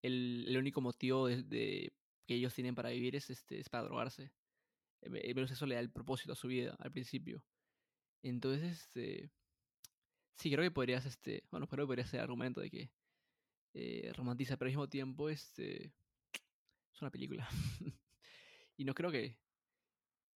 el, 0.00 0.44
el 0.46 0.56
único 0.56 0.80
motivo 0.80 1.26
de, 1.26 1.92
que 2.24 2.34
ellos 2.36 2.54
tienen 2.54 2.76
para 2.76 2.90
vivir 2.90 3.16
es, 3.16 3.30
este, 3.30 3.58
es 3.58 3.68
para 3.68 3.82
drogarse. 3.82 4.30
menos 5.08 5.50
eso 5.50 5.66
le 5.66 5.74
da 5.74 5.80
el 5.80 5.90
propósito 5.90 6.34
a 6.34 6.36
su 6.36 6.46
vida 6.46 6.76
al 6.78 6.92
principio. 6.92 7.42
Entonces, 8.22 8.80
este, 8.80 9.30
sí, 10.36 10.50
creo 10.50 10.64
que 10.64 10.70
podrías, 10.70 11.06
este, 11.06 11.44
bueno, 11.50 11.66
creo 11.66 11.84
que 11.84 11.88
podría 11.88 12.06
ser 12.06 12.18
el 12.18 12.24
argumento 12.24 12.60
de 12.60 12.70
que 12.70 12.90
romantiza, 14.14 14.56
pero 14.56 14.66
al 14.66 14.72
mismo 14.72 14.88
tiempo, 14.88 15.30
este, 15.30 15.92
es 16.92 17.02
una 17.02 17.10
película. 17.10 17.48
y 18.76 18.84
no 18.84 18.94
creo 18.94 19.10
que, 19.10 19.38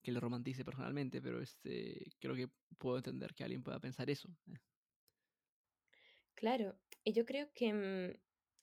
que 0.02 0.12
lo 0.12 0.20
romantice 0.20 0.64
personalmente, 0.64 1.20
pero 1.20 1.40
este, 1.40 2.12
creo 2.20 2.34
que 2.34 2.48
puedo 2.78 2.98
entender 2.98 3.34
que 3.34 3.44
alguien 3.44 3.62
pueda 3.62 3.80
pensar 3.80 4.10
eso. 4.10 4.28
Eh. 4.46 4.58
Claro, 6.34 6.78
y 7.02 7.12
yo 7.12 7.24
creo 7.24 7.50
que, 7.54 7.72
mm, 7.72 8.18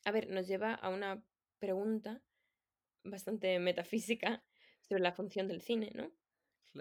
a 0.06 0.12
ver, 0.12 0.30
nos 0.30 0.48
lleva 0.48 0.74
a 0.74 0.90
una 0.90 1.24
pregunta 1.60 2.22
bastante 3.04 3.58
metafísica 3.60 4.44
sobre 4.82 5.02
la 5.02 5.14
función 5.14 5.48
del 5.48 5.62
cine, 5.62 5.92
¿no? 5.96 6.12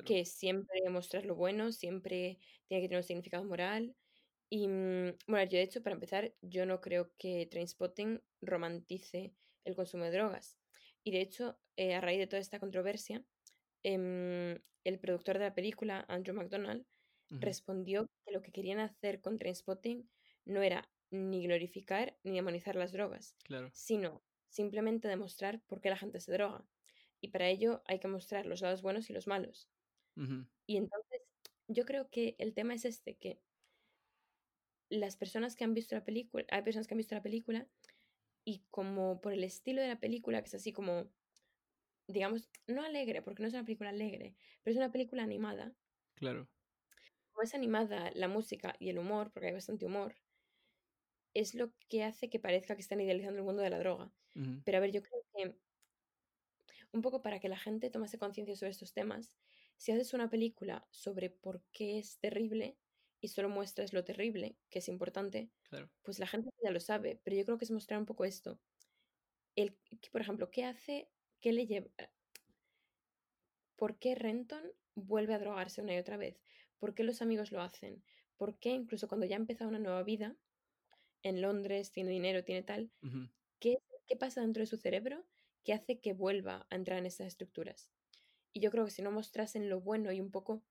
Que 0.04 0.24
siempre 0.24 0.80
mostrar 0.88 1.24
lo 1.26 1.34
bueno, 1.34 1.72
siempre 1.72 2.38
tiene 2.68 2.82
que 2.82 2.88
tener 2.88 2.98
un 2.98 3.04
significado 3.04 3.44
moral. 3.44 3.96
Y 4.48 4.68
mm, 4.68 5.16
bueno, 5.26 5.44
yo 5.50 5.58
de 5.58 5.62
hecho, 5.62 5.82
para 5.82 5.94
empezar, 5.94 6.34
yo 6.42 6.66
no 6.66 6.80
creo 6.80 7.12
que 7.18 7.46
Trainspotting 7.46 8.22
romantice 8.40 9.34
el 9.64 9.74
consumo 9.74 10.04
de 10.04 10.12
drogas. 10.12 10.58
Y 11.02 11.12
de 11.12 11.20
hecho, 11.20 11.58
eh, 11.76 11.94
a 11.94 12.00
raíz 12.00 12.18
de 12.18 12.26
toda 12.26 12.40
esta 12.40 12.60
controversia, 12.60 13.24
Em, 13.82 14.60
el 14.84 14.98
productor 15.00 15.38
de 15.38 15.44
la 15.44 15.54
película, 15.54 16.04
Andrew 16.08 16.34
McDonald, 16.34 16.84
respondió 17.30 18.06
que 18.24 18.32
lo 18.32 18.42
que 18.42 18.52
querían 18.52 18.80
hacer 18.80 19.20
con 19.20 19.38
Trainspotting 19.38 20.10
no 20.44 20.62
era 20.62 20.90
ni 21.10 21.46
glorificar 21.46 22.18
ni 22.24 22.32
demonizar 22.32 22.76
las 22.76 22.92
drogas, 22.92 23.36
sino 23.72 24.22
simplemente 24.48 25.08
demostrar 25.08 25.62
por 25.66 25.80
qué 25.80 25.90
la 25.90 25.96
gente 25.96 26.20
se 26.20 26.32
droga. 26.32 26.66
Y 27.20 27.28
para 27.28 27.48
ello 27.48 27.82
hay 27.86 28.00
que 28.00 28.08
mostrar 28.08 28.46
los 28.46 28.60
lados 28.60 28.82
buenos 28.82 29.08
y 29.10 29.12
los 29.12 29.26
malos. 29.26 29.68
Y 30.66 30.76
entonces 30.76 31.22
yo 31.68 31.84
creo 31.84 32.10
que 32.10 32.36
el 32.38 32.54
tema 32.54 32.74
es 32.74 32.84
este, 32.84 33.16
que 33.16 33.40
las 34.90 35.16
personas 35.16 35.56
que 35.56 35.64
han 35.64 35.74
visto 35.74 35.94
la 35.94 36.04
película, 36.04 36.44
hay 36.50 36.62
personas 36.62 36.86
que 36.86 36.94
han 36.94 36.98
visto 36.98 37.14
la 37.14 37.22
película 37.22 37.68
y 38.44 38.64
como 38.70 39.20
por 39.20 39.32
el 39.32 39.44
estilo 39.44 39.80
de 39.80 39.88
la 39.88 40.00
película, 40.00 40.42
que 40.42 40.48
es 40.48 40.54
así 40.54 40.72
como 40.72 41.10
digamos, 42.12 42.50
no 42.66 42.82
alegre, 42.82 43.22
porque 43.22 43.42
no 43.42 43.48
es 43.48 43.54
una 43.54 43.64
película 43.64 43.90
alegre, 43.90 44.34
pero 44.62 44.72
es 44.72 44.76
una 44.76 44.92
película 44.92 45.22
animada. 45.22 45.74
Claro. 46.14 46.48
Como 47.32 47.42
es 47.42 47.54
animada, 47.54 48.10
la 48.14 48.28
música 48.28 48.76
y 48.78 48.90
el 48.90 48.98
humor, 48.98 49.30
porque 49.32 49.48
hay 49.48 49.54
bastante 49.54 49.86
humor, 49.86 50.16
es 51.34 51.54
lo 51.54 51.72
que 51.88 52.04
hace 52.04 52.28
que 52.28 52.40
parezca 52.40 52.74
que 52.74 52.82
están 52.82 53.00
idealizando 53.00 53.38
el 53.38 53.44
mundo 53.44 53.62
de 53.62 53.70
la 53.70 53.78
droga. 53.78 54.12
Pero 54.64 54.78
a 54.78 54.80
ver, 54.80 54.92
yo 54.92 55.02
creo 55.02 55.22
que 55.34 55.56
un 56.92 57.02
poco 57.02 57.22
para 57.22 57.40
que 57.40 57.48
la 57.48 57.58
gente 57.58 57.90
tomase 57.90 58.18
conciencia 58.18 58.56
sobre 58.56 58.70
estos 58.70 58.92
temas, 58.92 59.36
si 59.80 59.92
haces 59.92 60.12
una 60.12 60.28
película 60.28 60.86
sobre 60.90 61.30
por 61.30 61.62
qué 61.72 61.98
es 61.98 62.18
terrible 62.18 62.76
y 63.18 63.28
solo 63.28 63.48
muestras 63.48 63.94
lo 63.94 64.04
terrible, 64.04 64.58
que 64.68 64.80
es 64.80 64.88
importante, 64.88 65.50
pues 66.02 66.18
la 66.18 66.26
gente 66.26 66.50
ya 66.62 66.70
lo 66.70 66.80
sabe, 66.80 67.18
pero 67.24 67.34
yo 67.34 67.46
creo 67.46 67.56
que 67.56 67.64
es 67.64 67.70
mostrar 67.70 67.98
un 67.98 68.04
poco 68.04 68.26
esto. 68.26 68.60
El, 69.56 69.78
por 70.12 70.20
ejemplo, 70.20 70.50
¿qué 70.50 70.64
hace 70.66 71.08
¿Qué 71.40 71.52
le 71.52 71.66
lleva? 71.66 71.88
¿Por 73.76 73.98
qué 73.98 74.14
Renton 74.14 74.62
vuelve 74.94 75.32
a 75.32 75.38
drogarse 75.38 75.80
una 75.80 75.94
y 75.94 75.98
otra 75.98 76.18
vez? 76.18 76.44
¿Por 76.78 76.94
qué 76.94 77.02
los 77.02 77.22
amigos 77.22 77.50
lo 77.50 77.62
hacen? 77.62 78.04
¿Por 78.36 78.58
qué 78.58 78.72
incluso 78.72 79.08
cuando 79.08 79.24
ya 79.24 79.36
ha 79.36 79.40
empezado 79.40 79.70
una 79.70 79.78
nueva 79.78 80.02
vida 80.02 80.36
en 81.22 81.40
Londres, 81.40 81.92
tiene 81.92 82.10
dinero, 82.10 82.44
tiene 82.44 82.62
tal, 82.62 82.90
¿qué, 83.58 83.78
¿qué 84.06 84.16
pasa 84.16 84.42
dentro 84.42 84.60
de 84.60 84.66
su 84.66 84.76
cerebro 84.76 85.26
que 85.64 85.72
hace 85.72 86.00
que 86.00 86.12
vuelva 86.12 86.66
a 86.68 86.76
entrar 86.76 86.98
en 86.98 87.06
esas 87.06 87.28
estructuras? 87.28 87.90
Y 88.52 88.60
yo 88.60 88.70
creo 88.70 88.84
que 88.84 88.90
si 88.90 89.02
no 89.02 89.10
mostrasen 89.10 89.68
lo 89.68 89.80
bueno 89.80 90.12
y 90.12 90.20
un 90.20 90.30
poco 90.30 90.62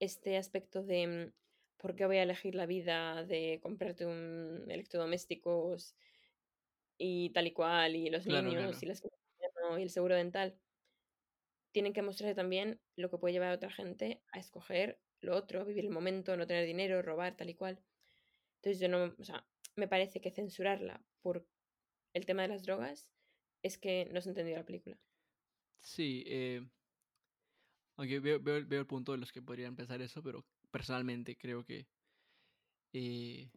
este 0.00 0.36
aspecto 0.36 0.82
de 0.82 1.06
mm, 1.06 1.32
por 1.78 1.94
qué 1.94 2.06
voy 2.06 2.18
a 2.18 2.22
elegir 2.22 2.54
la 2.54 2.66
vida 2.66 3.24
de 3.24 3.60
comprarte 3.62 4.06
un 4.06 4.64
electrodomésticos 4.68 5.94
y 6.98 7.30
tal 7.30 7.46
y 7.46 7.52
cual, 7.52 7.96
y 7.96 8.10
los 8.10 8.26
niños 8.26 8.82
y 8.82 8.86
las 8.86 9.02
y 9.78 9.82
el 9.82 9.90
seguro 9.90 10.14
dental, 10.14 10.58
tienen 11.72 11.92
que 11.92 12.02
mostrarse 12.02 12.34
también 12.34 12.80
lo 12.96 13.10
que 13.10 13.18
puede 13.18 13.32
llevar 13.32 13.50
a 13.50 13.56
otra 13.56 13.70
gente 13.70 14.22
a 14.32 14.38
escoger 14.38 15.00
lo 15.20 15.34
otro, 15.34 15.64
vivir 15.64 15.84
el 15.84 15.90
momento, 15.90 16.36
no 16.36 16.46
tener 16.46 16.66
dinero, 16.66 17.02
robar, 17.02 17.36
tal 17.36 17.50
y 17.50 17.54
cual. 17.54 17.82
Entonces 18.56 18.80
yo 18.80 18.88
no, 18.88 19.14
o 19.18 19.24
sea, 19.24 19.44
me 19.74 19.88
parece 19.88 20.20
que 20.20 20.30
censurarla 20.30 21.02
por 21.22 21.46
el 22.12 22.26
tema 22.26 22.42
de 22.42 22.48
las 22.48 22.62
drogas 22.62 23.10
es 23.62 23.78
que 23.78 24.08
no 24.12 24.20
se 24.20 24.28
entendió 24.28 24.56
la 24.56 24.64
película. 24.64 24.98
Sí, 25.80 26.24
eh, 26.26 26.66
Aunque 27.96 28.20
veo, 28.20 28.40
veo, 28.40 28.80
el 28.80 28.86
punto 28.86 29.12
de 29.12 29.18
los 29.18 29.32
que 29.32 29.42
podrían 29.42 29.76
pensar 29.76 30.02
eso, 30.02 30.22
pero 30.22 30.44
personalmente 30.70 31.36
creo 31.36 31.64
que 31.64 31.86
eh, 32.92 33.50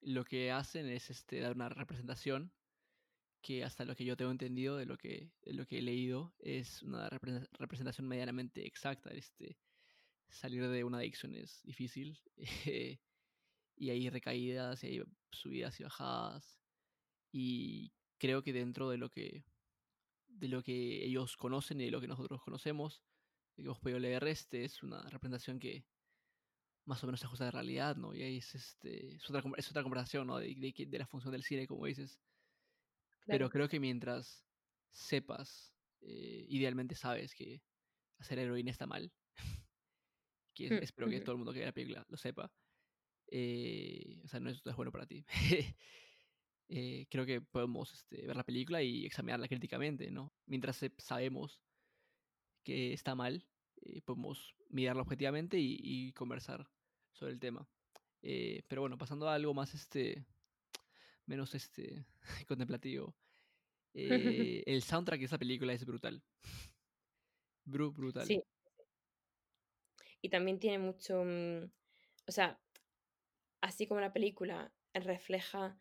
lo 0.00 0.24
que 0.24 0.50
hacen 0.50 0.86
es 0.88 1.10
este, 1.10 1.40
dar 1.40 1.54
una 1.54 1.68
representación 1.68 2.52
que 3.42 3.64
hasta 3.64 3.84
lo 3.84 3.96
que 3.96 4.04
yo 4.04 4.16
tengo 4.16 4.30
entendido 4.30 4.76
de 4.76 4.86
lo 4.86 4.96
que, 4.96 5.32
lo 5.44 5.66
que 5.66 5.78
he 5.78 5.82
leído 5.82 6.32
es 6.38 6.82
una 6.82 7.08
representación 7.58 8.06
medianamente 8.06 8.66
exacta. 8.66 9.10
Este, 9.10 9.58
salir 10.30 10.66
de 10.68 10.84
una 10.84 10.98
adicción 10.98 11.34
es 11.34 11.60
difícil 11.62 12.18
y 13.76 13.90
hay 13.90 14.10
recaídas 14.10 14.82
y 14.84 14.86
hay 14.86 15.02
subidas 15.30 15.78
y 15.80 15.82
bajadas 15.82 16.58
y 17.32 17.92
creo 18.18 18.42
que 18.42 18.52
dentro 18.52 18.88
de 18.90 18.98
lo 18.98 19.10
que 19.10 19.44
de 20.32 20.48
lo 20.48 20.62
que 20.62 21.04
ellos 21.04 21.36
conocen 21.36 21.80
y 21.80 21.86
de 21.86 21.90
lo 21.90 22.00
que 22.00 22.08
nosotros 22.08 22.42
conocemos 22.42 23.02
que 23.54 23.62
hemos 23.62 23.78
podido 23.78 23.98
leer 23.98 24.24
este 24.24 24.64
es 24.64 24.82
una 24.82 25.02
representación 25.02 25.58
que 25.58 25.84
más 26.84 27.02
o 27.02 27.06
menos 27.06 27.20
se 27.20 27.26
ajusta 27.26 27.44
a 27.44 27.48
la 27.48 27.52
realidad, 27.52 27.96
¿no? 27.96 28.14
Y 28.14 28.22
ahí 28.22 28.38
es, 28.38 28.54
este, 28.54 29.14
es, 29.14 29.30
otra, 29.30 29.42
es 29.56 29.70
otra 29.70 29.82
conversación, 29.82 30.26
¿no? 30.26 30.38
De, 30.38 30.54
de, 30.54 30.86
de, 30.86 30.98
la 30.98 31.06
función 31.06 31.32
del 31.32 31.44
cine, 31.44 31.66
como 31.66 31.86
dices. 31.86 32.18
Pero 33.24 33.48
creo 33.50 33.68
que 33.68 33.78
mientras 33.78 34.44
sepas, 34.90 35.72
eh, 36.00 36.44
idealmente 36.48 36.96
sabes 36.96 37.34
que 37.34 37.62
hacer 38.18 38.40
heroína 38.40 38.72
está 38.72 38.86
mal, 38.86 39.12
que 40.54 40.70
mm, 40.70 40.82
espero 40.82 41.08
que 41.08 41.20
todo 41.20 41.32
el 41.32 41.38
mundo 41.38 41.52
que 41.52 41.60
vea 41.60 41.68
la 41.68 41.72
película 41.72 42.04
lo 42.08 42.16
sepa, 42.16 42.52
eh, 43.28 44.20
o 44.24 44.28
sea, 44.28 44.40
no 44.40 44.50
es, 44.50 44.60
es, 44.64 44.76
bueno 44.76 44.90
para 44.90 45.06
ti. 45.06 45.24
eh, 46.68 47.06
creo 47.10 47.26
que 47.26 47.40
podemos 47.40 47.92
este, 47.92 48.26
ver 48.26 48.36
la 48.36 48.44
película 48.44 48.82
y 48.82 49.04
examinarla 49.04 49.48
críticamente, 49.48 50.10
¿no? 50.10 50.32
Mientras 50.46 50.80
sabemos 50.98 51.60
que 52.64 52.92
está 52.92 53.14
mal, 53.14 53.46
eh, 53.82 54.00
podemos 54.02 54.54
mirarlo 54.68 55.02
objetivamente 55.02 55.58
y, 55.58 55.78
y, 55.82 56.12
conversar 56.12 56.68
sobre 57.12 57.32
el 57.32 57.40
tema. 57.40 57.68
Eh, 58.22 58.62
pero 58.68 58.82
bueno, 58.82 58.96
pasando 58.96 59.28
a 59.28 59.34
algo 59.34 59.52
más 59.52 59.74
este 59.74 60.24
menos 61.26 61.54
este 61.54 62.06
contemplativo. 62.48 63.14
El 63.94 64.82
soundtrack 64.82 65.20
de 65.20 65.26
esa 65.26 65.38
película 65.38 65.72
es 65.72 65.84
brutal. 65.84 66.22
Bru 67.64 67.92
brutal. 67.92 68.26
Sí. 68.26 68.42
Y 70.22 70.28
también 70.30 70.58
tiene 70.58 70.78
mucho. 70.78 71.24
Mm, 71.24 71.70
o 72.26 72.32
sea, 72.32 72.58
así 73.60 73.86
como 73.86 74.00
la 74.00 74.12
película 74.12 74.72
refleja 74.94 75.78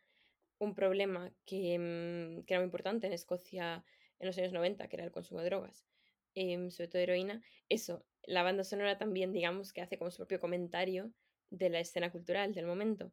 un 0.62 0.76
problema 0.76 1.34
que, 1.46 1.78
mm, 1.80 2.44
que, 2.46 2.54
era 2.54 2.62
muy 2.62 2.66
importante 2.66 3.08
en 3.08 3.14
Escocia 3.14 3.84
en 4.20 4.28
los 4.28 4.38
años 4.38 4.54
90, 4.54 4.88
que 4.88 4.96
era 4.96 5.06
el 5.06 5.12
consumo 5.12 5.42
de 5.42 5.48
drogas, 5.48 5.88
eh, 6.36 6.70
sobre 6.70 6.88
todo 6.88 7.02
heroína, 7.02 7.42
eso, 7.68 8.06
la 8.24 8.44
banda 8.44 8.64
sonora 8.64 8.98
también, 8.98 9.34
digamos, 9.34 9.74
que 9.74 9.82
hace 9.82 9.98
como 9.98 10.12
su 10.12 10.18
propio 10.18 10.40
comentario 10.40 11.12
de 11.50 11.70
la 11.70 11.80
escena 11.80 12.12
cultural 12.12 12.54
del 12.54 12.68
momento. 12.68 13.12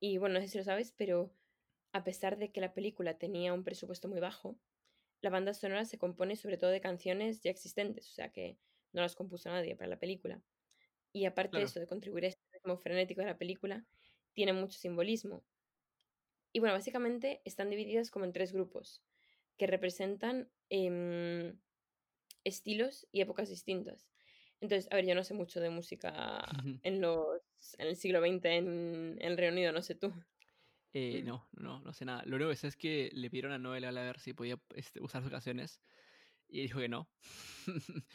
Y 0.00 0.16
bueno, 0.16 0.36
no 0.36 0.40
sé 0.40 0.48
si 0.48 0.58
lo 0.58 0.64
sabes, 0.64 0.92
pero 0.96 1.34
a 1.92 2.04
pesar 2.04 2.38
de 2.38 2.50
que 2.50 2.62
la 2.62 2.72
película 2.72 3.18
tenía 3.18 3.52
un 3.52 3.64
presupuesto 3.64 4.08
muy 4.08 4.20
bajo, 4.20 4.58
la 5.20 5.28
banda 5.28 5.52
sonora 5.52 5.84
se 5.84 5.98
compone 5.98 6.36
sobre 6.36 6.56
todo 6.56 6.70
de 6.70 6.80
canciones 6.80 7.42
ya 7.42 7.50
existentes, 7.50 8.08
o 8.08 8.14
sea 8.14 8.32
que 8.32 8.58
no 8.92 9.02
las 9.02 9.14
compuso 9.14 9.50
nadie 9.50 9.76
para 9.76 9.90
la 9.90 9.98
película. 9.98 10.42
Y 11.12 11.26
aparte 11.26 11.58
de 11.58 11.64
eso, 11.64 11.78
de 11.78 11.86
contribuir 11.86 12.24
a 12.24 12.28
este 12.28 12.42
ritmo 12.54 12.78
frenético 12.78 13.20
de 13.20 13.26
la 13.26 13.36
película, 13.36 13.84
tiene 14.32 14.54
mucho 14.54 14.78
simbolismo. 14.78 15.44
Y 16.52 16.60
bueno, 16.60 16.74
básicamente 16.74 17.40
están 17.44 17.70
divididas 17.70 18.10
como 18.10 18.24
en 18.24 18.32
tres 18.32 18.52
grupos, 18.52 19.02
que 19.56 19.66
representan 19.66 20.50
eh, 20.70 21.54
estilos 22.44 23.06
y 23.10 23.20
épocas 23.20 23.48
distintas. 23.48 24.08
Entonces, 24.60 24.90
a 24.92 24.96
ver, 24.96 25.06
yo 25.06 25.14
no 25.14 25.24
sé 25.24 25.34
mucho 25.34 25.60
de 25.60 25.70
música 25.70 26.44
en, 26.82 27.00
los, 27.00 27.40
en 27.78 27.88
el 27.88 27.96
siglo 27.96 28.20
XX 28.20 28.44
en, 28.44 29.18
el 29.20 29.36
Reino 29.36 29.54
Unido, 29.54 29.72
no 29.72 29.82
sé 29.82 29.96
tú. 29.96 30.12
Eh, 30.92 31.22
no, 31.24 31.48
no, 31.52 31.80
no 31.80 31.92
sé 31.92 32.04
nada. 32.04 32.22
Lo 32.26 32.36
único 32.36 32.50
que 32.50 32.56
sé 32.56 32.68
es 32.68 32.76
que 32.76 33.10
le 33.12 33.28
pidieron 33.28 33.52
a 33.52 33.58
Noel 33.58 33.82
Gallagher 33.82 34.20
si 34.20 34.34
podía 34.34 34.60
este, 34.76 35.02
usar 35.02 35.22
sus 35.22 35.32
canciones 35.32 35.82
y 36.48 36.62
dijo 36.62 36.78
que 36.78 36.88
no. 36.88 37.10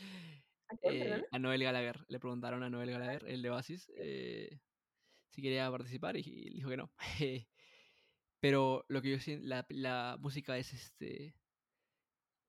eh, 0.84 1.22
a 1.32 1.40
Noel 1.40 1.64
Gallagher, 1.64 2.06
le 2.08 2.20
preguntaron 2.20 2.64
a 2.64 2.70
Noel 2.70 2.92
Gallagher, 2.92 3.28
el 3.28 3.42
de 3.42 3.50
Oasis, 3.50 3.92
eh, 3.98 4.60
si 5.30 5.42
quería 5.42 5.70
participar 5.70 6.16
y, 6.16 6.22
dijo 6.52 6.70
que 6.70 6.78
no. 6.78 6.92
Pero 8.40 8.86
lo 8.88 9.02
que 9.02 9.12
yo 9.12 9.20
sé, 9.20 9.40
la, 9.40 9.66
la 9.70 10.18
música 10.20 10.58
es 10.58 10.74
este 10.74 11.36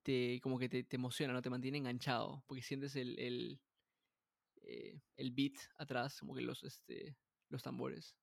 te, 0.02 0.40
como 0.40 0.58
que 0.58 0.68
te, 0.68 0.84
te, 0.84 0.96
emociona, 0.96 1.32
¿no? 1.32 1.42
Te 1.42 1.50
mantiene 1.50 1.78
enganchado, 1.78 2.42
porque 2.46 2.62
sientes 2.62 2.96
el, 2.96 3.18
el, 3.18 3.60
eh, 4.62 5.00
el 5.16 5.30
beat 5.32 5.54
atrás, 5.76 6.20
como 6.20 6.34
que 6.34 6.40
los, 6.40 6.62
este, 6.64 7.16
los 7.48 7.62
tambores. 7.62 8.16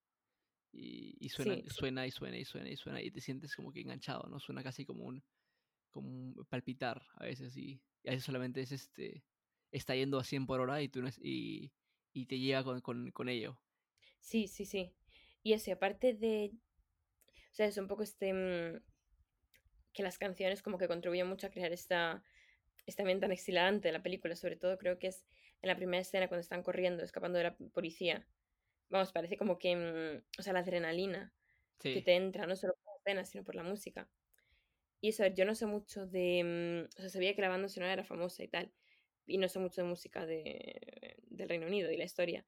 Y, 0.72 1.16
y 1.20 1.30
suena, 1.30 1.58
suena 1.70 2.06
y 2.08 2.12
suena 2.12 2.38
y 2.38 2.44
suena 2.44 2.70
y 2.70 2.76
suena 2.76 3.02
y 3.02 3.12
te 3.12 3.22
sientes 3.22 3.56
como 3.56 3.72
que 3.72 3.82
enganchado, 3.82 4.28
¿no? 4.30 4.40
Suena 4.40 4.64
casi 4.64 4.84
como 4.86 5.06
un, 5.06 5.24
como 5.92 6.10
un 6.10 6.46
palpitar 6.50 7.06
a 7.16 7.26
veces 7.26 7.56
y, 7.56 7.82
a 8.06 8.12
veces 8.12 8.26
solamente 8.26 8.62
es 8.62 8.72
este, 8.72 9.24
está 9.72 9.96
yendo 9.96 10.20
a 10.20 10.24
100 10.24 10.46
por 10.46 10.60
hora 10.60 10.82
y, 10.82 10.90
tú 10.90 11.02
no 11.02 11.08
es, 11.08 11.20
y, 11.24 11.72
y 12.14 12.26
te 12.26 12.40
llega 12.40 12.64
con, 12.64 12.82
con, 12.82 13.12
con 13.12 13.30
ello. 13.30 13.60
Sí, 14.20 14.48
sí, 14.48 14.66
sí. 14.66 14.92
Y 15.44 15.54
eso, 15.54 15.72
aparte 15.72 16.14
de, 16.14 16.52
sea, 17.56 17.66
es 17.66 17.78
un 17.78 17.88
poco 17.88 18.04
este, 18.04 18.34
mm, 18.34 18.82
que 19.94 20.04
las 20.04 20.18
canciones 20.18 20.62
como 20.62 20.78
que 20.78 20.88
contribuyen 20.88 21.28
mucho 21.28 21.48
a 21.48 21.52
crear 21.52 21.72
esta, 21.72 22.24
esta 22.86 23.04
ambiente 23.04 23.24
tan 23.24 23.32
exhilarante 23.32 23.88
de 23.88 23.94
la 23.94 24.04
película, 24.04 24.36
sobre 24.36 24.58
todo 24.58 24.78
creo 24.78 25.00
que 25.00 25.08
es 25.08 25.26
en 25.62 25.70
la 25.70 25.76
primera 25.76 26.02
escena 26.02 26.28
cuando 26.28 26.42
están 26.42 26.64
corriendo, 26.64 27.04
escapando 27.04 27.38
de 27.38 27.46
la 27.46 27.56
policía. 27.56 28.28
Vamos, 28.90 29.12
parece 29.12 29.38
como 29.38 29.58
que, 29.58 29.76
mm, 29.76 30.40
o 30.40 30.42
sea, 30.42 30.54
la 30.54 30.60
adrenalina 30.60 31.34
que 31.80 32.02
te 32.02 32.16
entra, 32.16 32.48
no 32.48 32.56
solo 32.56 32.74
por 32.74 32.94
la 32.94 32.98
escena, 32.98 33.26
sino 33.26 33.44
por 33.44 33.56
la 33.56 33.64
música. 33.64 34.10
Y 35.02 35.10
eso, 35.10 35.28
yo 35.28 35.46
no 35.46 35.56
sé 35.56 35.66
mucho 35.66 36.08
de, 36.08 36.88
mm, 36.90 36.98
o 36.98 37.02
sea, 37.02 37.10
sabía 37.10 37.36
que 37.36 37.42
la 37.42 37.50
banda 37.50 37.70
sonora 37.70 37.94
era 37.94 38.04
famosa 38.04 38.44
y 38.44 38.48
tal, 38.48 38.74
y 39.28 39.38
no 39.38 39.48
sé 39.50 39.60
mucho 39.60 39.82
de 39.82 39.88
música 39.88 40.26
de, 40.26 41.16
del 41.28 41.50
Reino 41.50 41.68
Unido 41.68 41.92
y 41.92 41.98
la 41.98 42.06
historia, 42.06 42.46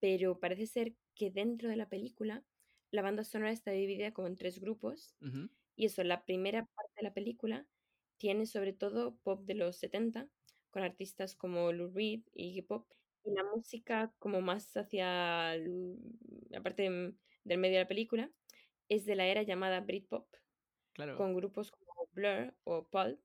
pero 0.00 0.38
parece 0.38 0.66
ser 0.66 0.94
que 1.14 1.30
dentro 1.30 1.68
de 1.68 1.76
la 1.76 1.88
película 1.88 2.44
la 2.94 3.02
banda 3.02 3.24
sonora 3.24 3.50
está 3.50 3.72
dividida 3.72 4.12
como 4.12 4.28
en 4.28 4.36
tres 4.36 4.60
grupos. 4.60 5.16
Y 5.74 5.86
eso, 5.86 6.04
la 6.04 6.24
primera 6.24 6.64
parte 6.64 6.92
de 6.96 7.02
la 7.02 7.12
película 7.12 7.66
tiene 8.18 8.46
sobre 8.46 8.72
todo 8.72 9.16
pop 9.24 9.44
de 9.44 9.54
los 9.54 9.76
70, 9.78 10.28
con 10.70 10.82
artistas 10.84 11.34
como 11.34 11.72
Lou 11.72 11.90
Reed 11.92 12.22
y 12.32 12.56
hip 12.56 12.70
hop, 12.70 12.86
y 13.24 13.32
la 13.32 13.42
música 13.44 14.14
como 14.20 14.40
más 14.40 14.76
hacia 14.76 15.56
la 15.56 16.62
parte 16.62 16.82
del 16.82 17.58
medio 17.58 17.78
de 17.78 17.82
la 17.82 17.88
película 17.88 18.30
es 18.88 19.06
de 19.06 19.16
la 19.16 19.26
era 19.26 19.42
llamada 19.42 19.80
Britpop, 19.80 20.28
claro. 20.92 21.16
con 21.16 21.34
grupos 21.34 21.72
como 21.72 22.08
Blur 22.12 22.54
o 22.62 22.86
Pulp. 22.88 23.20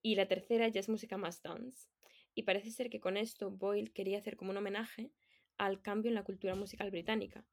Y 0.00 0.14
la 0.14 0.28
tercera 0.28 0.68
ya 0.68 0.78
es 0.78 0.88
música 0.88 1.16
más 1.16 1.42
dance. 1.42 1.88
Y 2.34 2.44
parece 2.44 2.70
ser 2.70 2.88
que 2.88 3.00
con 3.00 3.16
esto 3.16 3.50
Boyle 3.50 3.92
quería 3.92 4.18
hacer 4.18 4.36
como 4.36 4.52
un 4.52 4.58
homenaje 4.58 5.10
al 5.56 5.82
cambio 5.82 6.10
en 6.10 6.14
la 6.14 6.22
cultura 6.22 6.54
musical 6.54 6.90
británica, 6.92 7.44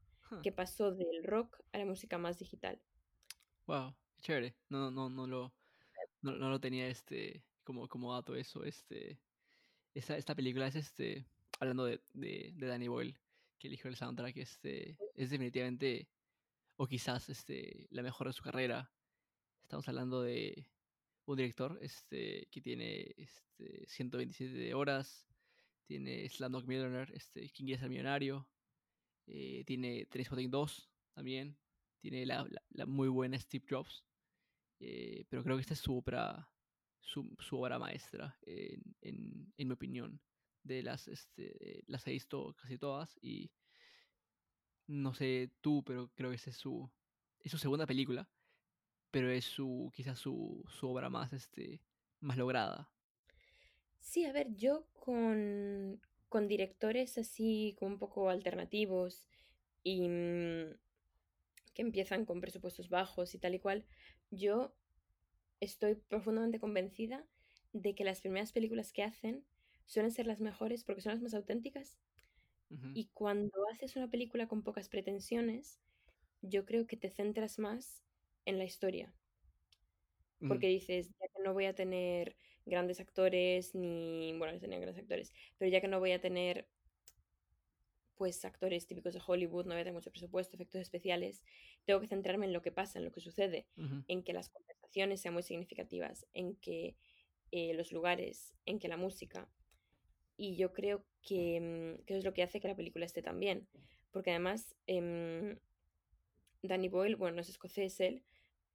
que 0.43 0.51
pasó 0.51 0.93
del 0.93 1.23
rock 1.23 1.59
a 1.71 1.77
la 1.77 1.85
música 1.85 2.17
más 2.17 2.39
digital. 2.39 2.81
Wow, 3.67 3.95
chévere. 4.21 4.55
No, 4.69 4.91
no, 4.91 5.09
no 5.09 5.27
lo, 5.27 5.53
no, 6.21 6.31
no, 6.33 6.49
lo 6.49 6.59
tenía 6.59 6.87
este 6.87 7.43
como, 7.63 7.87
como 7.87 8.13
dato 8.13 8.35
eso. 8.35 8.63
Este, 8.63 9.19
esta, 9.93 10.17
esta 10.17 10.35
película 10.35 10.67
es 10.67 10.75
este, 10.75 11.25
hablando 11.59 11.85
de, 11.85 12.01
de, 12.13 12.53
de 12.55 12.67
Danny 12.67 12.87
Boyle, 12.87 13.19
que 13.59 13.67
eligió 13.67 13.89
el 13.89 13.95
soundtrack, 13.95 14.37
este, 14.37 14.97
es 15.15 15.29
definitivamente, 15.29 16.09
o 16.77 16.87
quizás 16.87 17.29
este, 17.29 17.87
la 17.89 18.03
mejor 18.03 18.27
de 18.27 18.33
su 18.33 18.43
carrera. 18.43 18.91
Estamos 19.63 19.87
hablando 19.87 20.21
de 20.21 20.69
un 21.25 21.37
director 21.37 21.79
este, 21.81 22.47
que 22.51 22.61
tiene 22.61 23.15
este, 23.17 23.87
127 23.87 24.73
horas, 24.73 25.27
tiene 25.85 26.29
Slumdog 26.29 26.67
Millionaire, 26.67 27.11
este, 27.15 27.49
King 27.49 27.73
es 27.73 27.81
el 27.81 27.89
Millonario, 27.89 28.47
eh, 29.27 29.63
tiene 29.65 30.05
Trainspotting 30.05 30.51
2 30.51 30.89
también, 31.13 31.57
tiene 31.99 32.25
la, 32.25 32.47
la, 32.69 32.85
muy 32.85 33.07
buena 33.07 33.39
Steve 33.39 33.65
Jobs, 33.69 34.03
eh, 34.79 35.25
pero 35.29 35.43
creo 35.43 35.55
que 35.57 35.61
esta 35.61 35.73
es 35.73 35.79
su 35.79 35.97
obra, 35.97 36.49
su, 36.99 37.35
obra 37.51 37.79
maestra, 37.79 38.37
en, 38.45 39.53
mi 39.57 39.71
opinión. 39.71 40.21
De 40.63 40.81
las, 40.81 41.07
este, 41.07 41.83
las 41.85 42.07
he 42.07 42.11
visto 42.11 42.55
casi 42.55 42.79
todas 42.79 43.19
y 43.21 43.51
no 44.87 45.13
sé 45.13 45.51
tú, 45.61 45.83
pero 45.83 46.09
creo 46.15 46.31
que 46.31 46.37
esta 46.37 46.49
es 46.49 46.57
su, 46.57 46.89
es 47.39 47.51
su 47.51 47.59
segunda 47.59 47.85
película, 47.85 48.27
pero 49.11 49.29
es 49.29 49.45
su, 49.45 49.91
quizás 49.93 50.17
su, 50.17 50.63
su 50.67 50.89
obra 50.89 51.09
más, 51.09 51.33
este, 51.33 51.83
más 52.19 52.37
lograda. 52.37 52.91
Sí, 53.99 54.25
a 54.25 54.31
ver, 54.31 54.55
yo 54.55 54.87
con, 54.93 56.01
con 56.35 56.49
directores 56.49 57.17
así 57.17 57.77
como 57.79 57.91
un 57.91 57.97
poco 57.97 58.29
alternativos 58.29 59.25
y 59.83 60.09
mm, 60.09 60.75
que 61.73 61.81
empiezan 61.81 62.25
con 62.25 62.41
presupuestos 62.41 62.89
bajos 62.89 63.33
y 63.33 63.37
tal 63.37 63.55
y 63.55 63.59
cual, 63.59 63.85
yo 64.31 64.75
estoy 65.61 65.95
profundamente 65.95 66.59
convencida 66.59 67.25
de 67.71 67.95
que 67.95 68.03
las 68.03 68.19
primeras 68.19 68.51
películas 68.51 68.91
que 68.91 69.03
hacen 69.03 69.45
suelen 69.85 70.11
ser 70.11 70.27
las 70.27 70.41
mejores 70.41 70.83
porque 70.83 70.99
son 70.99 71.13
las 71.13 71.21
más 71.21 71.33
auténticas. 71.33 71.97
Y 72.93 73.05
cuando 73.13 73.53
haces 73.71 73.95
una 73.95 74.09
película 74.09 74.49
con 74.49 74.61
pocas 74.61 74.89
pretensiones, 74.89 75.79
yo 76.41 76.65
creo 76.65 76.85
que 76.85 76.97
te 76.97 77.11
centras 77.11 77.59
más 77.59 78.03
en 78.43 78.57
la 78.57 78.65
historia. 78.65 79.13
Porque 80.45 80.67
dices, 80.67 81.07
ya 81.17 81.27
que 81.33 81.43
no 81.45 81.53
voy 81.53 81.63
a 81.63 81.75
tener 81.75 82.35
grandes 82.65 82.99
actores, 82.99 83.75
ni. 83.75 84.33
Bueno, 84.37 84.53
no 84.53 84.59
tenía 84.59 84.79
grandes 84.79 85.01
actores, 85.01 85.33
pero 85.57 85.71
ya 85.71 85.81
que 85.81 85.87
no 85.87 85.99
voy 85.99 86.11
a 86.11 86.21
tener 86.21 86.67
pues 88.15 88.43
actores 88.45 88.87
típicos 88.87 89.13
de 89.13 89.21
Hollywood, 89.25 89.65
no 89.65 89.71
voy 89.71 89.81
a 89.81 89.83
tener 89.83 89.93
mucho 89.93 90.11
presupuesto, 90.11 90.55
efectos 90.55 90.81
especiales, 90.81 91.43
tengo 91.85 91.99
que 91.99 92.07
centrarme 92.07 92.45
en 92.45 92.53
lo 92.53 92.61
que 92.61 92.71
pasa, 92.71 92.97
en 92.97 93.05
lo 93.05 93.11
que 93.11 93.19
sucede, 93.19 93.67
en 94.07 94.23
que 94.23 94.33
las 94.33 94.49
conversaciones 94.49 95.21
sean 95.21 95.33
muy 95.33 95.43
significativas, 95.43 96.25
en 96.33 96.55
que 96.55 96.95
eh, 97.51 97.73
los 97.73 97.91
lugares, 97.91 98.53
en 98.65 98.79
que 98.79 98.87
la 98.87 98.97
música. 98.97 99.49
Y 100.37 100.55
yo 100.55 100.73
creo 100.73 101.05
que, 101.21 101.59
mm, 101.59 102.03
eso 102.07 102.17
es 102.19 102.23
lo 102.23 102.33
que 102.33 102.43
hace 102.43 102.59
que 102.59 102.67
la 102.67 102.75
película 102.75 103.05
esté 103.05 103.21
tan 103.21 103.39
bien. 103.39 103.67
Porque 104.11 104.31
además, 104.31 104.75
em, 104.87 105.57
Danny 106.61 106.87
Boyle, 106.89 107.15
bueno, 107.15 107.35
no 107.35 107.41
es 107.41 107.49
escocés 107.49 107.99
él, 107.99 108.23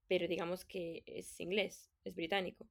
pero 0.07 0.29
digamos 0.29 0.65
que 0.65 1.03
es 1.07 1.41
inglés, 1.41 1.91
es 2.05 2.15
británico. 2.15 2.69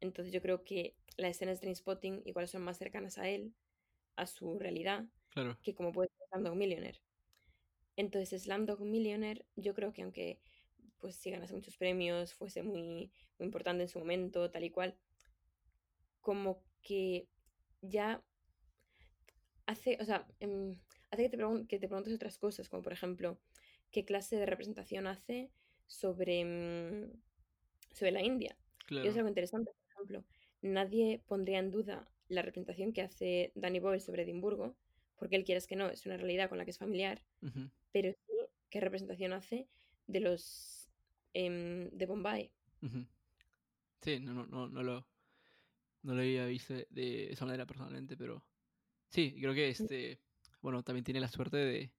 Entonces 0.00 0.32
yo 0.32 0.40
creo 0.42 0.64
que 0.64 0.96
las 1.16 1.32
escenas 1.32 1.60
de 1.60 1.74
Spotting 1.74 2.22
igual 2.24 2.48
son 2.48 2.62
más 2.62 2.78
cercanas 2.78 3.18
a 3.18 3.28
él, 3.28 3.54
a 4.16 4.26
su 4.26 4.58
realidad, 4.58 5.06
que 5.62 5.74
como 5.74 5.92
puede 5.92 6.08
ser 6.08 6.26
Slumdog 6.28 6.56
Millionaire. 6.56 7.00
Entonces 7.96 8.42
Slumdog 8.42 8.80
Millionaire 8.80 9.44
yo 9.56 9.74
creo 9.74 9.92
que 9.92 10.02
aunque 10.02 10.40
pues 10.98 11.16
sí 11.16 11.30
ganase 11.30 11.54
muchos 11.54 11.76
premios, 11.76 12.34
fuese 12.34 12.62
muy, 12.62 13.10
muy 13.38 13.46
importante 13.46 13.82
en 13.82 13.88
su 13.88 13.98
momento, 13.98 14.50
tal 14.50 14.64
y 14.64 14.70
cual, 14.70 14.96
como 16.20 16.62
que 16.82 17.26
ya 17.80 18.22
hace, 19.66 19.98
o 20.00 20.04
sea, 20.04 20.26
em, 20.40 20.78
hace 21.10 21.30
que 21.30 21.36
te, 21.36 21.66
que 21.68 21.78
te 21.78 21.88
preguntes 21.88 22.14
otras 22.14 22.38
cosas, 22.38 22.68
como 22.68 22.82
por 22.82 22.92
ejemplo, 22.92 23.38
qué 23.90 24.04
clase 24.04 24.36
de 24.36 24.46
representación 24.46 25.06
hace 25.06 25.50
sobre, 25.86 26.44
mm, 26.44 27.12
sobre 27.92 28.12
la 28.12 28.22
India. 28.22 28.56
Y 28.88 29.06
es 29.06 29.16
algo 29.16 29.28
interesante, 29.28 29.70
ejemplo, 30.00 30.24
nadie 30.62 31.22
pondría 31.26 31.58
en 31.58 31.70
duda 31.70 32.08
la 32.28 32.42
representación 32.42 32.92
que 32.92 33.02
hace 33.02 33.52
Danny 33.54 33.80
Boyle 33.80 34.00
sobre 34.00 34.22
Edimburgo, 34.22 34.76
porque 35.16 35.36
él 35.36 35.44
quieres 35.44 35.66
que 35.66 35.76
no, 35.76 35.88
es 35.88 36.06
una 36.06 36.16
realidad 36.16 36.48
con 36.48 36.58
la 36.58 36.64
que 36.64 36.70
es 36.70 36.78
familiar, 36.78 37.22
pero 37.92 38.12
sí 38.12 38.32
qué 38.70 38.80
representación 38.80 39.32
hace 39.32 39.68
de 40.06 40.20
los 40.20 40.88
em, 41.34 41.90
de 41.90 42.06
Bombay. 42.06 42.50
Sí, 44.00 44.20
no, 44.20 44.32
no, 44.32 44.46
no, 44.46 44.68
no, 44.68 44.82
lo, 44.82 45.06
no 46.02 46.14
lo 46.14 46.20
había 46.20 46.46
visto 46.46 46.74
de 46.88 47.32
esa 47.32 47.44
manera 47.44 47.66
personalmente, 47.66 48.16
pero 48.16 48.42
sí, 49.10 49.34
creo 49.38 49.52
que 49.52 49.68
este, 49.68 50.20
bueno, 50.62 50.82
también 50.82 51.04
tiene 51.04 51.20
la 51.20 51.28
suerte 51.28 51.58
de, 51.58 51.92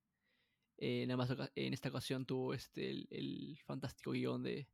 eh, 0.78 1.06
nada 1.06 1.18
más 1.18 1.52
en 1.56 1.74
esta 1.74 1.90
ocasión 1.90 2.26
tuvo 2.26 2.54
este, 2.56 2.90
el, 2.90 3.60
fantástico 3.66 4.12
guion 4.12 4.42
de, 4.42 4.68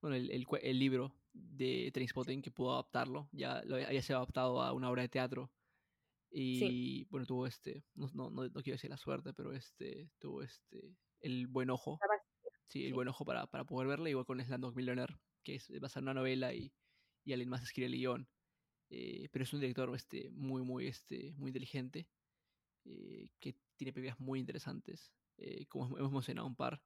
bueno, 0.00 0.16
el, 0.16 0.30
el, 0.30 0.78
libro 0.78 1.14
de 1.32 1.90
Trainspotting 1.92 2.42
que 2.42 2.50
pudo 2.50 2.72
adaptarlo, 2.72 3.28
ya 3.32 3.62
lo 3.64 3.76
había 3.76 4.02
sido 4.02 4.18
adaptado 4.18 4.62
a 4.62 4.72
una 4.72 4.90
obra 4.90 5.02
de 5.02 5.08
teatro 5.08 5.50
y 6.32 7.04
bueno, 7.06 7.26
tuvo 7.26 7.46
este, 7.46 7.84
no, 7.94 8.08
no, 8.14 8.30
no, 8.30 8.48
quiero 8.62 8.76
decir 8.76 8.90
la 8.90 8.96
suerte, 8.96 9.32
pero 9.32 9.52
este, 9.52 10.10
tuvo 10.18 10.42
este, 10.42 10.96
el 11.20 11.48
buen 11.48 11.70
ojo. 11.70 11.98
Sí, 12.68 12.86
el 12.86 12.94
buen 12.94 13.08
ojo 13.08 13.24
para, 13.24 13.48
para 13.48 13.64
poder 13.64 13.88
verla, 13.88 14.10
igual 14.10 14.26
con 14.26 14.40
Slandog 14.40 14.76
Millionaire, 14.76 15.16
que 15.42 15.56
es 15.56 15.68
basada 15.80 16.02
en 16.02 16.04
una 16.04 16.20
novela 16.20 16.54
y, 16.54 16.72
y 17.24 17.32
alguien 17.32 17.48
más 17.48 17.62
escribe 17.62 17.88
el 17.88 17.94
guion. 17.94 18.28
Eh, 18.90 19.28
pero 19.32 19.44
es 19.44 19.52
un 19.52 19.60
director 19.60 19.92
este, 19.94 20.30
muy, 20.30 20.62
muy, 20.62 20.86
este, 20.86 21.32
muy 21.36 21.48
inteligente, 21.48 22.08
eh, 22.84 23.28
que 23.40 23.56
tiene 23.76 23.92
películas 23.92 24.20
muy 24.20 24.38
interesantes, 24.40 25.12
eh, 25.38 25.66
como 25.66 25.96
hemos 25.98 26.12
mencionado 26.12 26.46
un 26.46 26.56
par. 26.56 26.82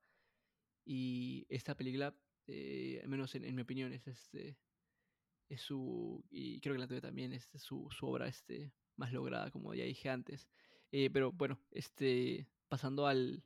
Y 0.86 1.46
esta 1.48 1.74
película, 1.76 2.14
al 2.48 3.08
menos 3.08 3.34
en, 3.34 3.54
mi 3.54 3.62
opinión, 3.62 3.92
es, 3.92 4.06
este, 4.06 4.56
es 5.48 5.60
su, 5.60 6.24
y 6.30 6.60
creo 6.60 6.74
que 6.74 6.80
la 6.80 6.88
tuya 6.88 7.00
también, 7.00 7.32
es 7.32 7.48
su, 7.56 7.88
su 7.90 8.06
obra 8.06 8.26
este, 8.28 8.72
más 8.96 9.12
lograda, 9.12 9.50
como 9.50 9.74
ya 9.74 9.84
dije 9.84 10.10
antes. 10.10 10.48
pero 10.90 11.32
bueno, 11.32 11.60
este, 11.70 12.46
pasando 12.68 13.06
al, 13.06 13.42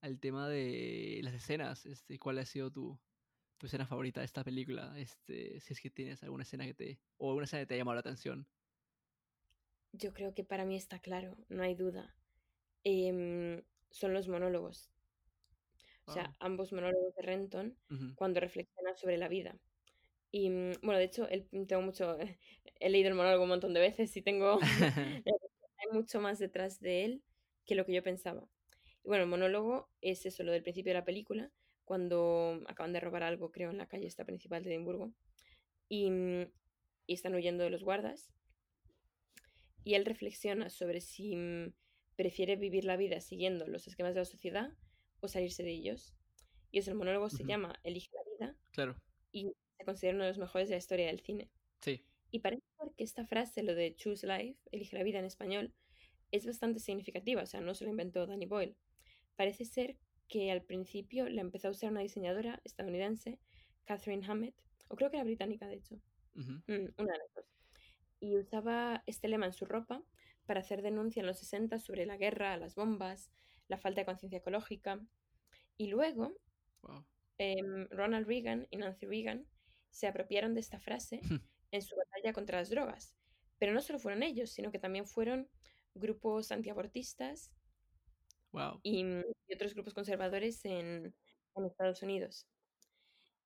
al 0.00 0.20
tema 0.20 0.48
de 0.48 1.20
las 1.22 1.34
escenas, 1.34 1.86
este, 1.86 2.18
¿cuál 2.18 2.38
ha 2.38 2.44
sido 2.44 2.70
tu, 2.70 2.98
tu 3.58 3.66
escena 3.66 3.86
favorita 3.86 4.20
de 4.20 4.26
esta 4.26 4.44
película, 4.44 4.92
este, 4.98 5.60
si 5.60 5.72
es 5.72 5.80
que 5.80 5.90
tienes 5.90 6.22
alguna 6.22 6.42
escena 6.42 6.64
que 6.64 6.74
te, 6.74 6.98
o 7.16 7.28
alguna 7.28 7.44
escena 7.44 7.62
que 7.62 7.66
te 7.66 7.74
ha 7.74 7.78
llamado 7.78 7.94
la 7.94 8.00
atención. 8.00 8.46
Yo 9.92 10.12
creo 10.12 10.34
que 10.34 10.44
para 10.44 10.64
mí 10.64 10.76
está 10.76 10.98
claro, 10.98 11.36
no 11.48 11.62
hay 11.62 11.74
duda. 11.74 12.14
Em, 12.84 13.62
son 13.90 14.12
los 14.12 14.28
monólogos. 14.28 14.90
O 16.06 16.12
sea, 16.12 16.34
ambos 16.38 16.72
monólogos 16.72 17.14
de 17.16 17.22
Renton 17.22 17.76
cuando 18.14 18.40
reflexiona 18.40 18.94
sobre 18.94 19.18
la 19.18 19.28
vida. 19.28 19.58
Y 20.30 20.50
mm, 20.50 20.72
bueno, 20.82 20.98
de 20.98 21.04
hecho, 21.04 21.28
tengo 21.66 21.82
mucho, 21.82 22.16
he 22.80 22.90
leído 22.90 23.08
el 23.08 23.14
monólogo 23.14 23.42
un 23.42 23.48
montón 23.48 23.74
de 23.74 23.80
veces 23.80 24.16
y 24.16 24.22
tengo, 24.22 24.58
hay 25.26 25.92
mucho 25.92 26.20
más 26.20 26.38
detrás 26.38 26.80
de 26.80 27.04
él 27.04 27.22
que 27.64 27.74
lo 27.74 27.84
que 27.84 27.94
yo 27.94 28.02
pensaba. 28.02 28.48
Y 29.04 29.08
bueno, 29.08 29.24
el 29.24 29.30
monólogo 29.30 29.88
es 30.00 30.26
eso, 30.26 30.42
lo 30.42 30.52
del 30.52 30.62
principio 30.62 30.90
de 30.90 30.98
la 31.00 31.04
película, 31.04 31.50
cuando 31.84 32.62
acaban 32.66 32.92
de 32.92 33.00
robar 33.00 33.22
algo, 33.22 33.50
creo, 33.50 33.70
en 33.70 33.78
la 33.78 33.86
calle 33.86 34.06
esta 34.06 34.24
principal 34.24 34.62
de 34.62 34.70
Edimburgo, 34.70 35.12
y, 35.88 36.10
mm, 36.10 36.50
y 37.06 37.14
están 37.14 37.34
huyendo 37.34 37.64
de 37.64 37.70
los 37.70 37.82
guardas. 37.82 38.32
Y 39.84 39.94
él 39.94 40.04
reflexiona 40.04 40.68
sobre 40.68 41.00
si 41.00 41.36
mm, 41.36 41.72
prefiere 42.16 42.56
vivir 42.56 42.84
la 42.84 42.96
vida 42.96 43.20
siguiendo 43.20 43.66
los 43.66 43.86
esquemas 43.86 44.14
de 44.14 44.20
la 44.20 44.24
sociedad 44.24 44.72
o 45.20 45.28
salirse 45.28 45.62
de 45.62 45.72
ellos. 45.72 46.14
Y 46.70 46.78
eso, 46.78 46.90
el 46.90 46.96
monólogo 46.96 47.30
se 47.30 47.44
llama 47.44 47.78
Elige 47.84 48.10
la 48.12 48.46
vida. 48.46 48.56
Claro. 48.72 48.96
Y 49.32 49.52
se 49.76 49.84
considera 49.84 50.16
uno 50.16 50.24
de 50.24 50.30
los 50.30 50.38
mejores 50.38 50.68
de 50.68 50.74
la 50.74 50.78
historia 50.78 51.06
del 51.06 51.20
cine. 51.20 51.50
Sí. 51.80 52.04
Y 52.30 52.40
parece 52.40 52.62
que 52.96 53.04
esta 53.04 53.26
frase, 53.26 53.62
lo 53.62 53.74
de 53.74 53.94
choose 53.94 54.26
life, 54.26 54.58
elige 54.72 54.96
la 54.96 55.04
vida 55.04 55.18
en 55.18 55.24
español, 55.24 55.72
es 56.32 56.46
bastante 56.46 56.80
significativa. 56.80 57.42
O 57.42 57.46
sea, 57.46 57.60
no 57.60 57.74
se 57.74 57.84
lo 57.84 57.90
inventó 57.90 58.26
Danny 58.26 58.46
Boyle. 58.46 58.76
Parece 59.36 59.64
ser 59.64 59.96
que 60.28 60.50
al 60.50 60.62
principio 60.62 61.28
la 61.28 61.40
empezó 61.40 61.68
a 61.68 61.70
usar 61.70 61.90
una 61.90 62.00
diseñadora 62.00 62.60
estadounidense, 62.64 63.38
Catherine 63.84 64.26
Hammett, 64.26 64.54
o 64.88 64.96
creo 64.96 65.10
que 65.10 65.16
era 65.16 65.24
británica, 65.24 65.66
de 65.66 65.76
hecho, 65.76 65.96
mm, 66.34 66.60
una 66.98 67.12
de 67.12 67.18
las 67.18 67.34
dos. 67.34 67.44
Y 68.20 68.36
usaba 68.36 69.02
este 69.06 69.28
lema 69.28 69.46
en 69.46 69.52
su 69.52 69.66
ropa 69.66 70.02
para 70.46 70.60
hacer 70.60 70.82
denuncia 70.82 71.20
en 71.20 71.26
los 71.26 71.38
60 71.38 71.78
sobre 71.78 72.06
la 72.06 72.16
guerra, 72.16 72.56
las 72.56 72.74
bombas, 72.74 73.30
la 73.68 73.78
falta 73.78 74.00
de 74.00 74.06
conciencia 74.06 74.38
ecológica. 74.38 75.00
Y 75.76 75.88
luego, 75.88 76.32
em, 77.38 77.88
Ronald 77.90 78.26
Reagan 78.26 78.66
y 78.70 78.78
Nancy 78.78 79.06
Reagan 79.06 79.46
se 79.90 80.06
apropiaron 80.06 80.54
de 80.54 80.60
esta 80.60 80.78
frase 80.78 81.20
en 81.70 81.82
su 81.82 81.96
batalla 81.96 82.32
contra 82.32 82.58
las 82.58 82.70
drogas. 82.70 83.14
Pero 83.58 83.72
no 83.72 83.80
solo 83.80 83.98
fueron 83.98 84.22
ellos, 84.22 84.50
sino 84.50 84.70
que 84.70 84.78
también 84.78 85.06
fueron 85.06 85.48
grupos 85.94 86.52
antiabortistas 86.52 87.50
y, 88.82 89.04
otros 89.54 89.74
grupos 89.74 89.94
conservadores 89.94 90.64
en, 90.64 91.14
Estados 91.66 92.02
Unidos. 92.02 92.46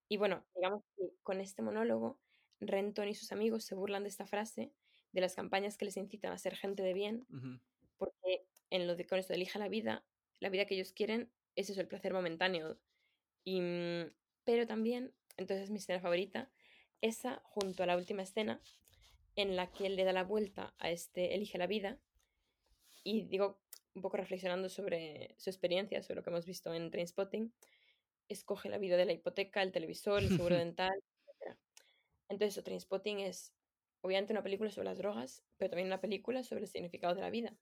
Y 0.09 0.17
bueno, 0.17 0.45
digamos 0.57 0.83
que 0.97 1.13
con 1.23 1.41
este 1.41 1.63
monólogo, 1.63 2.19
Renton 2.59 3.09
y 3.09 3.15
sus 3.15 3.31
amigos 3.31 3.65
se 3.65 3.77
burlan 3.77 4.03
de 4.03 4.09
esta 4.09 4.27
frase, 4.27 4.73
de 5.13 5.21
las 5.21 5.37
campañas 5.37 5.77
que 5.77 5.85
les 5.85 5.97
incitan 5.97 6.33
a 6.33 6.39
ser 6.39 6.57
gente 6.57 6.83
de 6.83 6.93
bien, 6.93 7.27
porque 7.99 8.45
en 8.71 8.89
lo 8.89 8.97
de 8.97 9.07
con 9.07 9.21
esto 9.21 9.33
de 9.33 9.37
elija 9.37 9.61
la 9.61 9.69
vida, 9.69 10.05
la 10.41 10.49
vida 10.49 10.65
que 10.65 10.75
ellos 10.75 10.93
quieren 10.93 11.31
es 11.57 11.71
eso, 11.71 11.81
el 11.81 11.89
placer 11.89 12.13
momentáneo. 12.13 12.79
Y, 13.45 13.61
mm, 13.61 14.13
pero 14.45 14.67
también, 14.67 15.13
entonces 15.37 15.65
es 15.65 15.71
mi 15.71 15.79
escena 15.79 16.01
favorita, 16.01 16.51
esa 17.01 17.41
junto 17.45 17.83
a 17.83 17.87
la 17.87 17.97
última 17.97 18.23
escena 18.23 18.61
en 19.37 19.57
la 19.57 19.71
que 19.73 19.87
él 19.87 19.97
le 19.97 20.05
da 20.05 20.13
la 20.13 20.25
vuelta 20.25 20.75
a 20.79 20.91
este 20.91 21.35
elige 21.35 21.59
la 21.59 21.67
vida. 21.67 21.99
Y 23.05 23.23
digo 23.23 23.61
un 23.95 24.03
poco 24.03 24.17
reflexionando 24.17 24.69
sobre 24.69 25.35
su 25.39 25.51
experiencia, 25.51 26.03
sobre 26.03 26.17
lo 26.17 26.23
que 26.23 26.31
hemos 26.31 26.47
visto 26.47 26.73
en 26.75 26.91
Trainspotting, 26.91 27.53
escoge 28.29 28.69
la 28.69 28.79
vida 28.79 28.97
de 28.97 29.05
la 29.05 29.13
hipoteca, 29.13 29.63
el 29.63 29.73
televisor, 29.73 30.23
el 30.23 30.29
seguro 30.29 30.57
dental, 30.57 30.93
etc. 31.27 31.57
Entonces, 32.29 32.63
Trainspotting 32.63 33.21
es 33.21 33.53
obviamente 34.03 34.33
una 34.33 34.43
película 34.43 34.71
sobre 34.71 34.87
las 34.87 34.99
drogas, 34.99 35.43
pero 35.57 35.71
también 35.71 35.89
una 35.89 36.01
película 36.01 36.43
sobre 36.45 36.63
el 36.63 36.69
significado 36.69 37.15
de 37.15 37.23
la 37.23 37.31
vida. 37.31 37.57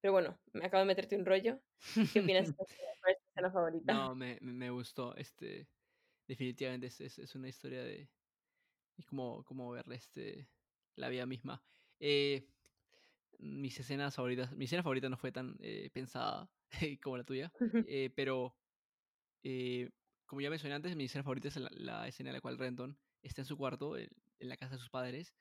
Pero 0.00 0.12
bueno, 0.12 0.38
me 0.52 0.64
acabo 0.64 0.80
de 0.80 0.86
meterte 0.86 1.16
un 1.16 1.26
rollo. 1.26 1.60
¿Qué 2.12 2.20
opinas 2.20 2.46
de 2.56 2.62
esta 2.62 3.24
escena 3.28 3.50
favorita? 3.50 3.92
No, 3.92 4.14
me, 4.14 4.38
me 4.40 4.70
gustó. 4.70 5.14
Este, 5.16 5.68
definitivamente 6.26 6.86
es, 6.86 7.00
es, 7.00 7.34
una 7.34 7.48
historia 7.48 7.82
de, 7.82 8.08
es 8.96 9.06
como, 9.06 9.44
como 9.44 9.70
ver 9.70 9.84
este, 9.92 10.48
la 10.96 11.08
vida 11.08 11.26
misma. 11.26 11.62
Eh, 12.00 12.46
mis 13.38 13.78
escenas 13.78 14.14
favoritas, 14.14 14.52
mi 14.52 14.64
escena 14.64 14.82
favorita 14.82 15.08
no 15.08 15.16
fue 15.16 15.32
tan 15.32 15.56
eh, 15.60 15.90
pensada 15.92 16.50
como 17.02 17.16
la 17.16 17.24
tuya, 17.24 17.52
eh, 17.88 18.10
pero 18.14 18.54
eh, 19.42 19.90
como 20.26 20.40
ya 20.40 20.50
mencioné 20.50 20.74
antes, 20.74 20.96
mi 20.96 21.04
escena 21.04 21.22
favorita 21.22 21.48
es 21.48 21.56
la, 21.56 22.06
escena 22.08 22.30
en 22.30 22.34
la 22.34 22.40
cual 22.40 22.58
Renton 22.58 22.98
está 23.22 23.42
en 23.42 23.46
su 23.46 23.56
cuarto, 23.56 23.96
en 23.96 24.08
la 24.40 24.56
casa 24.56 24.74
de 24.74 24.80
sus 24.80 24.90
padres 24.90 25.34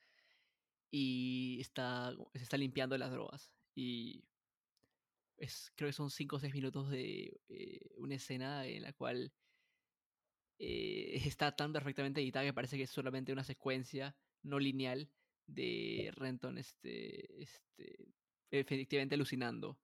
y 0.90 1.58
está, 1.60 2.16
se 2.34 2.44
está 2.44 2.58
limpiando 2.58 2.98
las 2.98 3.12
drogas. 3.12 3.52
Y 3.76 4.24
es, 5.38 5.72
creo 5.76 5.90
que 5.90 5.94
son 5.94 6.10
5 6.10 6.36
o 6.36 6.40
6 6.40 6.54
minutos 6.54 6.90
de 6.90 7.40
eh, 7.50 7.90
una 7.98 8.16
escena 8.16 8.66
en 8.66 8.84
la 8.84 8.94
cual 8.94 9.32
eh, 10.60 11.22
está 11.26 11.56
tan 11.56 11.74
perfectamente 11.74 12.22
editada 12.22 12.46
que 12.46 12.54
parece 12.54 12.78
que 12.78 12.84
es 12.84 12.92
solamente 12.92 13.32
una 13.32 13.44
secuencia 13.44 14.16
no 14.44 14.60
lineal 14.60 15.10
de 15.46 16.12
Renton 16.16 16.58
este, 16.58 17.42
este, 17.42 18.14
efectivamente 18.52 19.16
alucinando. 19.16 19.80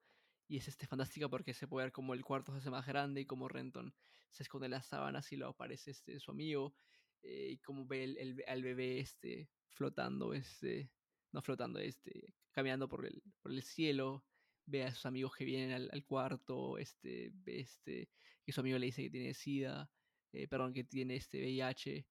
Y 0.48 0.58
es 0.58 0.68
este 0.68 0.88
fantástico 0.88 1.30
porque 1.30 1.54
se 1.54 1.68
puede 1.68 1.86
ver 1.86 1.94
como 1.94 2.14
el 2.14 2.24
cuarto 2.24 2.52
se 2.52 2.60
hace 2.60 2.70
más 2.70 2.86
grande 2.86 3.22
y 3.22 3.26
como 3.26 3.48
Renton 3.48 3.94
se 4.30 4.44
esconde 4.44 4.66
en 4.66 4.72
las 4.72 4.88
sábanas 4.88 5.32
y 5.32 5.38
lo 5.38 5.48
aparece 5.48 5.92
este, 5.92 6.20
su 6.20 6.32
amigo. 6.32 6.76
Eh, 7.22 7.52
y 7.52 7.58
como 7.60 7.86
ve 7.88 8.04
el, 8.04 8.44
al 8.48 8.62
bebé 8.62 9.00
este, 9.00 9.50
flotando, 9.70 10.34
este, 10.34 10.92
no 11.32 11.42
flotando, 11.42 11.80
este, 11.80 12.34
caminando 12.52 12.90
por 12.90 13.06
el, 13.06 13.24
por 13.42 13.52
el 13.52 13.64
cielo. 13.64 14.26
Ve 14.66 14.84
a 14.84 14.94
sus 14.94 15.06
amigos 15.06 15.36
que 15.36 15.46
vienen 15.46 15.90
al, 15.92 16.06
cuarto, 16.06 16.78
este, 16.78 17.34
este, 17.46 18.10
que 18.46 18.52
su 18.52 18.62
amigo 18.62 18.78
le 18.78 18.88
dice 18.88 19.04
que 19.04 19.10
tiene 19.10 19.34
SIDA, 19.34 19.90
eh, 20.32 20.48
perdón, 20.48 20.74
que 20.74 20.84
tiene 20.84 21.16
este 21.16 21.40
VIH. 21.40 22.06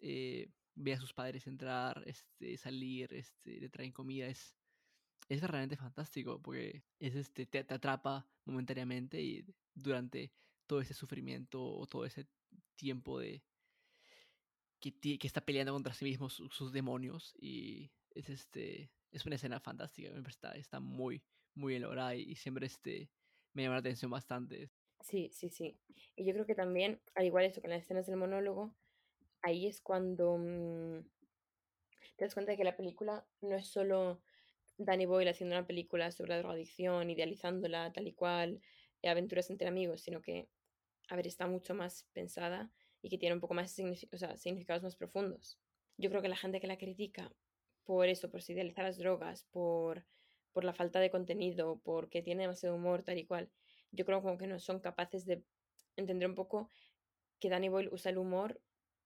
Eh, 0.00 0.48
ve 0.74 0.92
a 0.92 1.00
sus 1.00 1.12
padres 1.12 1.46
entrar, 1.46 2.02
este, 2.06 2.56
salir, 2.56 3.12
este, 3.14 3.60
le 3.60 3.68
traen 3.68 3.92
comida, 3.92 4.26
es, 4.26 4.56
es 5.28 5.42
realmente 5.42 5.76
fantástico 5.76 6.40
porque 6.42 6.84
es 6.98 7.14
este, 7.14 7.46
te, 7.46 7.58
atrapa 7.60 8.26
momentáneamente 8.44 9.22
y 9.22 9.44
durante 9.74 10.32
todo 10.66 10.80
ese 10.80 10.94
sufrimiento 10.94 11.62
o 11.64 11.86
todo 11.86 12.04
ese 12.04 12.26
tiempo 12.76 13.18
de 13.18 13.42
que, 14.80 15.18
que 15.18 15.26
está 15.26 15.40
peleando 15.40 15.72
contra 15.72 15.94
sí 15.94 16.04
mismo 16.04 16.28
sus, 16.28 16.72
demonios 16.72 17.34
y 17.40 17.90
es 18.10 18.28
este 18.28 18.92
es 19.10 19.24
una 19.24 19.36
escena 19.36 19.60
fantástica 19.60 20.10
está, 20.28 20.52
está 20.52 20.80
muy 20.80 21.22
muy 21.54 21.76
elaborada 21.76 22.14
y, 22.14 22.34
siempre 22.36 22.66
este 22.66 23.10
me 23.52 23.62
llama 23.62 23.76
la 23.76 23.80
atención 23.80 24.10
bastante 24.10 24.70
sí 25.00 25.30
sí 25.32 25.48
sí 25.48 25.78
y 26.16 26.24
yo 26.24 26.32
creo 26.32 26.46
que 26.46 26.54
también 26.54 27.00
al 27.14 27.26
igual 27.26 27.44
eso 27.44 27.60
con 27.60 27.70
las 27.70 27.82
escenas 27.82 28.06
del 28.06 28.16
monólogo 28.16 28.74
ahí 29.42 29.66
es 29.66 29.80
cuando 29.80 30.38
mm, 30.38 31.00
te 32.16 32.24
das 32.24 32.34
cuenta 32.34 32.52
de 32.52 32.58
que 32.58 32.64
la 32.64 32.76
película 32.76 33.26
no 33.40 33.56
es 33.56 33.66
solo 33.66 34.20
Danny 34.78 35.06
Boyle 35.06 35.30
haciendo 35.30 35.56
una 35.56 35.66
película 35.66 36.10
sobre 36.10 36.30
la 36.30 36.38
drogadicción, 36.38 37.10
idealizándola 37.10 37.92
tal 37.92 38.08
y 38.08 38.12
cual, 38.12 38.60
eh, 39.02 39.08
aventuras 39.08 39.50
entre 39.50 39.68
amigos, 39.68 40.00
sino 40.00 40.20
que, 40.20 40.48
a 41.08 41.16
ver, 41.16 41.26
está 41.26 41.46
mucho 41.46 41.74
más 41.74 42.04
pensada 42.12 42.70
y 43.02 43.08
que 43.08 43.18
tiene 43.18 43.34
un 43.34 43.40
poco 43.40 43.54
más 43.54 43.70
significados 43.70 44.82
más 44.82 44.96
profundos. 44.96 45.58
Yo 45.96 46.10
creo 46.10 46.22
que 46.22 46.28
la 46.28 46.36
gente 46.36 46.60
que 46.60 46.66
la 46.66 46.78
critica 46.78 47.32
por 47.84 48.08
eso, 48.08 48.30
por 48.30 48.40
idealizar 48.48 48.84
las 48.84 48.96
drogas, 48.96 49.44
por, 49.44 50.06
por 50.54 50.64
la 50.64 50.72
falta 50.72 51.00
de 51.00 51.10
contenido, 51.10 51.80
porque 51.84 52.22
tiene 52.22 52.44
demasiado 52.44 52.76
humor 52.76 53.02
tal 53.02 53.18
y 53.18 53.26
cual, 53.26 53.50
yo 53.90 54.06
creo 54.06 54.22
como 54.22 54.38
que 54.38 54.46
no 54.46 54.58
son 54.58 54.80
capaces 54.80 55.26
de 55.26 55.42
entender 55.96 56.28
un 56.28 56.34
poco 56.34 56.70
que 57.40 57.50
Danny 57.50 57.68
Boyle 57.68 57.92
usa 57.92 58.10
el 58.10 58.18
humor 58.18 58.60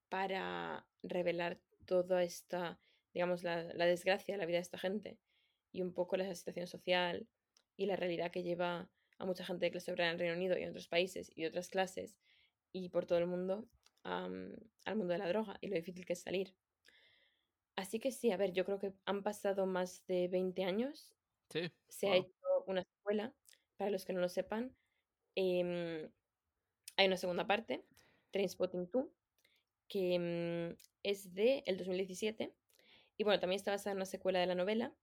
para 0.08 0.86
revelar 1.02 1.58
toda 1.86 2.22
esta, 2.22 2.78
digamos, 3.12 3.42
la, 3.42 3.64
desgracia 3.64 4.34
de 4.34 4.38
la 4.38 4.46
vida 4.46 4.58
de 4.58 4.62
esta 4.62 4.78
gente 4.78 5.18
y 5.72 5.82
un 5.82 5.92
poco 5.92 6.16
la 6.16 6.34
situación 6.34 6.66
social 6.66 7.26
y 7.76 7.86
la 7.86 7.96
realidad 7.96 8.30
que 8.30 8.42
lleva 8.42 8.88
a 9.18 9.26
mucha 9.26 9.44
gente 9.44 9.66
de 9.66 9.72
clase 9.72 9.90
obrera 9.90 10.10
en 10.10 10.14
el 10.14 10.20
Reino 10.20 10.36
Unido 10.36 10.56
y 10.56 10.62
en 10.62 10.70
otros 10.70 10.88
países 10.88 11.32
y 11.34 11.46
otras 11.46 11.68
clases 11.68 12.16
y 12.72 12.90
por 12.90 13.06
todo 13.06 13.18
el 13.18 13.26
mundo 13.26 13.66
al 14.04 14.96
mundo 14.96 15.12
de 15.12 15.18
la 15.18 15.28
droga 15.28 15.58
y 15.60 15.68
lo 15.68 15.76
difícil 15.76 16.06
que 16.06 16.14
es 16.14 16.22
salir. 16.22 16.54
Así 17.76 18.00
que 18.00 18.10
sí, 18.10 18.32
a 18.32 18.36
ver, 18.36 18.52
yo 18.52 18.64
creo 18.64 18.78
que 18.78 18.92
han 19.04 19.22
pasado 19.22 19.66
más 19.66 20.04
de 20.06 20.28
20 20.28 20.64
años. 20.64 21.14
Sí. 21.50 21.70
Se 21.88 22.08
ha 22.08 22.16
hecho 22.16 22.32
una 22.66 22.84
secuela, 22.84 23.34
para 23.76 23.90
los 23.90 24.04
que 24.04 24.12
no 24.12 24.20
lo 24.20 24.28
sepan. 24.28 24.76
Em, 25.34 26.10
hay 26.96 27.06
una 27.06 27.16
segunda 27.16 27.46
parte, 27.46 27.84
Trainspotting 28.32 28.90
2, 28.90 29.06
que 29.88 30.18
mm, 30.18 30.76
es 31.02 31.34
de 31.34 31.62
el 31.66 31.78
2017. 31.78 32.54
Y 33.16 33.24
bueno, 33.24 33.40
también 33.40 33.58
está 33.58 33.72
basada 33.72 33.92
en 33.92 33.98
una 33.98 34.06
secuela 34.06 34.40
de 34.40 34.46
la 34.46 34.54
novela 34.54 34.94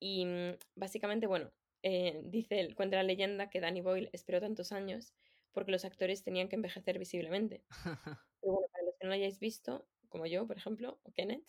y 0.00 0.26
mm, 0.26 0.58
básicamente, 0.74 1.26
bueno, 1.26 1.52
eh, 1.82 2.22
dice, 2.24 2.74
cuenta 2.74 2.96
la 2.96 3.04
leyenda 3.04 3.50
que 3.50 3.60
Danny 3.60 3.80
Boyle 3.80 4.10
esperó 4.12 4.40
tantos 4.40 4.72
años 4.72 5.14
porque 5.52 5.70
los 5.72 5.84
actores 5.84 6.24
tenían 6.24 6.48
que 6.48 6.56
envejecer 6.56 6.98
visiblemente. 6.98 7.64
Pero 8.40 8.52
bueno, 8.54 8.68
para 8.72 8.84
los 8.84 8.94
que 8.98 9.04
no 9.04 9.08
lo 9.10 9.14
hayáis 9.14 9.38
visto, 9.38 9.88
como 10.08 10.26
yo, 10.26 10.46
por 10.46 10.56
ejemplo, 10.56 11.00
o 11.04 11.12
Kenneth, 11.12 11.48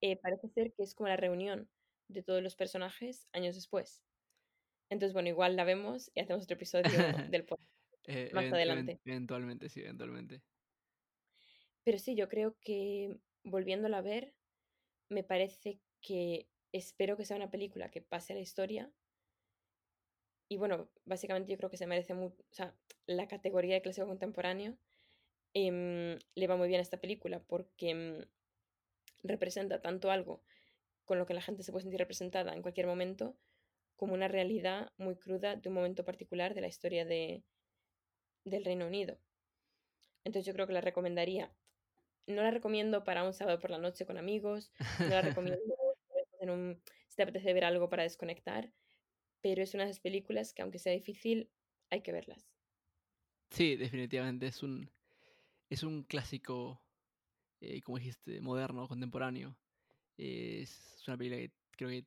eh, 0.00 0.16
parece 0.16 0.48
ser 0.48 0.72
que 0.74 0.84
es 0.84 0.94
como 0.94 1.08
la 1.08 1.16
reunión 1.16 1.68
de 2.08 2.22
todos 2.22 2.42
los 2.42 2.56
personajes 2.56 3.28
años 3.32 3.54
después. 3.54 4.04
Entonces, 4.90 5.12
bueno, 5.12 5.28
igual 5.28 5.56
la 5.56 5.64
vemos 5.64 6.10
y 6.14 6.20
hacemos 6.20 6.44
otro 6.44 6.54
episodio 6.54 6.84
del 7.30 7.44
podcast 7.44 7.76
eh, 8.04 8.30
más 8.32 8.52
adelante. 8.52 9.00
Eventualmente, 9.04 9.68
sí, 9.68 9.80
eventualmente. 9.80 10.42
Pero 11.82 11.98
sí, 11.98 12.14
yo 12.16 12.28
creo 12.28 12.56
que 12.60 13.16
volviéndola 13.44 13.98
a 13.98 14.02
ver, 14.02 14.34
me 15.08 15.22
parece 15.22 15.80
que 16.00 16.48
espero 16.72 17.16
que 17.16 17.24
sea 17.24 17.36
una 17.36 17.50
película 17.50 17.90
que 17.90 18.02
pase 18.02 18.32
a 18.32 18.36
la 18.36 18.42
historia. 18.42 18.92
Y 20.48 20.56
bueno, 20.58 20.88
básicamente 21.04 21.50
yo 21.50 21.58
creo 21.58 21.70
que 21.70 21.76
se 21.76 21.86
merece 21.86 22.14
mucho, 22.14 22.36
o 22.40 22.54
sea, 22.54 22.76
la 23.06 23.26
categoría 23.26 23.74
de 23.74 23.82
clásico 23.82 24.06
contemporáneo 24.06 24.78
em, 25.54 26.18
le 26.34 26.46
va 26.46 26.56
muy 26.56 26.68
bien 26.68 26.78
a 26.78 26.82
esta 26.82 27.00
película 27.00 27.40
porque 27.40 27.90
em, 27.90 28.24
representa 29.24 29.80
tanto 29.80 30.10
algo 30.10 30.44
con 31.06 31.18
lo 31.18 31.24
que 31.24 31.34
la 31.34 31.40
gente 31.40 31.62
se 31.62 31.72
puede 31.72 31.84
sentir 31.84 31.98
representada 31.98 32.54
en 32.54 32.62
cualquier 32.62 32.86
momento, 32.86 33.36
como 33.96 34.12
una 34.12 34.28
realidad 34.28 34.92
muy 34.98 35.16
cruda 35.16 35.56
de 35.56 35.68
un 35.68 35.74
momento 35.74 36.04
particular 36.04 36.54
de 36.54 36.60
la 36.60 36.68
historia 36.68 37.06
de, 37.06 37.42
del 38.44 38.64
Reino 38.64 38.86
Unido. 38.86 39.18
Entonces 40.24 40.46
yo 40.46 40.52
creo 40.52 40.66
que 40.66 40.74
la 40.74 40.82
recomendaría. 40.82 41.54
No 42.26 42.42
la 42.42 42.50
recomiendo 42.50 43.04
para 43.04 43.24
un 43.24 43.32
sábado 43.32 43.58
por 43.60 43.70
la 43.70 43.78
noche 43.78 44.04
con 44.04 44.18
amigos, 44.18 44.72
no 44.98 45.08
la 45.08 45.22
recomiendo 45.46 45.62
si 47.08 47.16
te 47.16 47.22
apetece 47.22 47.52
ver 47.52 47.64
algo 47.64 47.88
para 47.88 48.02
desconectar, 48.02 48.72
pero 49.40 49.62
es 49.62 49.74
una 49.74 49.84
de 49.84 49.90
esas 49.90 50.00
películas 50.00 50.52
que 50.52 50.62
aunque 50.62 50.78
sea 50.78 50.92
difícil, 50.92 51.50
hay 51.90 52.02
que 52.02 52.12
verlas. 52.12 52.48
Sí, 53.50 53.76
definitivamente 53.76 54.46
es 54.46 54.62
un, 54.62 54.90
es 55.70 55.82
un 55.82 56.04
clásico, 56.04 56.82
eh, 57.60 57.80
como 57.82 57.98
dijiste, 57.98 58.40
moderno, 58.40 58.88
contemporáneo. 58.88 59.56
Es 60.16 61.02
una 61.06 61.16
película 61.16 61.40
que 61.40 61.52
creo 61.72 61.90
que 61.90 62.06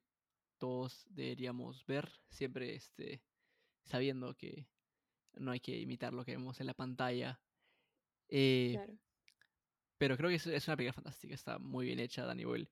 todos 0.57 1.05
deberíamos 1.09 1.85
ver, 1.85 2.11
siempre 2.29 2.75
este, 2.75 3.21
sabiendo 3.85 4.35
que 4.35 4.67
no 5.33 5.51
hay 5.51 5.59
que 5.59 5.77
imitar 5.79 6.13
lo 6.13 6.25
que 6.25 6.31
vemos 6.33 6.59
en 6.59 6.67
la 6.67 6.73
pantalla. 6.73 7.39
Eh, 8.27 8.73
claro. 8.73 8.99
Pero 9.97 10.17
creo 10.17 10.29
que 10.29 10.35
es, 10.35 10.47
es, 10.47 10.67
una 10.67 10.77
película 10.77 10.93
fantástica, 10.93 11.35
está 11.35 11.59
muy 11.59 11.85
bien 11.85 11.99
hecha, 11.99 12.25
Danny 12.25 12.45
Boyle. 12.45 12.69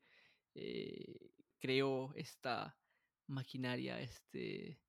Eh, 0.55 1.31
creó 1.59 2.13
esta 2.15 2.77
maquinaria 3.27 3.99
este, 3.99 4.79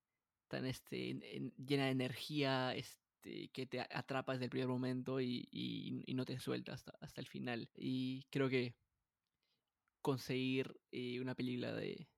tan 0.47 0.65
este, 0.65 1.19
llena 1.57 1.85
de 1.85 1.91
energía 1.91 2.73
este, 2.75 3.49
que 3.49 3.65
te 3.65 3.81
atrapa 3.81 4.33
desde 4.33 4.45
el 4.45 4.51
primer 4.51 4.67
momento 4.69 5.19
y, 5.19 5.47
y, 5.51 6.13
no 6.13 6.25
te 6.25 6.39
suelta 6.39 6.73
hasta, 6.73 6.93
hasta, 7.01 7.19
el 7.21 7.27
final. 7.27 7.69
Y 7.75 8.23
creo 8.29 8.49
que 8.49 8.75
conseguir 10.01 10.79
eh, 10.91 11.19
una 11.19 11.35
película 11.35 11.73
de 11.73 12.09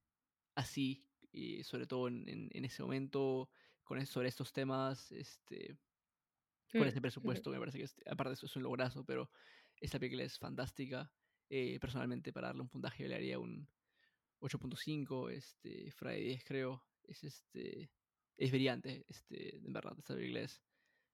así, 0.56 1.06
y 1.32 1.64
sobre 1.64 1.88
todo 1.88 2.08
en, 2.08 2.50
en, 2.52 2.66
ese 2.66 2.84
momento, 2.84 3.50
con 3.84 4.06
sobre 4.06 4.28
estos 4.28 4.52
temas, 4.52 5.12
este, 5.12 5.78
con 6.72 6.82
mm, 6.82 6.88
este 6.88 7.02
presupuesto, 7.02 7.50
me 7.50 7.60
parece 7.60 7.80
que 7.80 8.10
aparte 8.10 8.30
de 8.30 8.34
eso 8.36 8.46
es 8.46 8.56
un 8.56 8.64
lograzo, 8.64 9.06
pero 9.06 9.30
esta 9.80 10.00
película 10.00 10.24
es 10.24 10.38
fantástica. 10.38 11.12
Eh, 11.50 11.80
personalmente, 11.80 12.32
para 12.32 12.48
darle 12.48 12.62
un 12.62 12.70
puntaje, 12.70 13.08
le 13.08 13.16
haría 13.16 13.40
un 13.40 13.68
8.5, 14.40 15.32
este, 15.32 15.92
Friday 15.92 16.24
10 16.24 16.44
creo, 16.46 16.86
es 17.04 17.24
este, 17.24 17.92
es 18.38 18.52
brillante, 18.52 19.06
este, 19.10 19.58
en 19.58 19.74
verdad, 19.74 19.94
esta 19.98 20.16
película 20.16 20.42
es, 20.42 20.64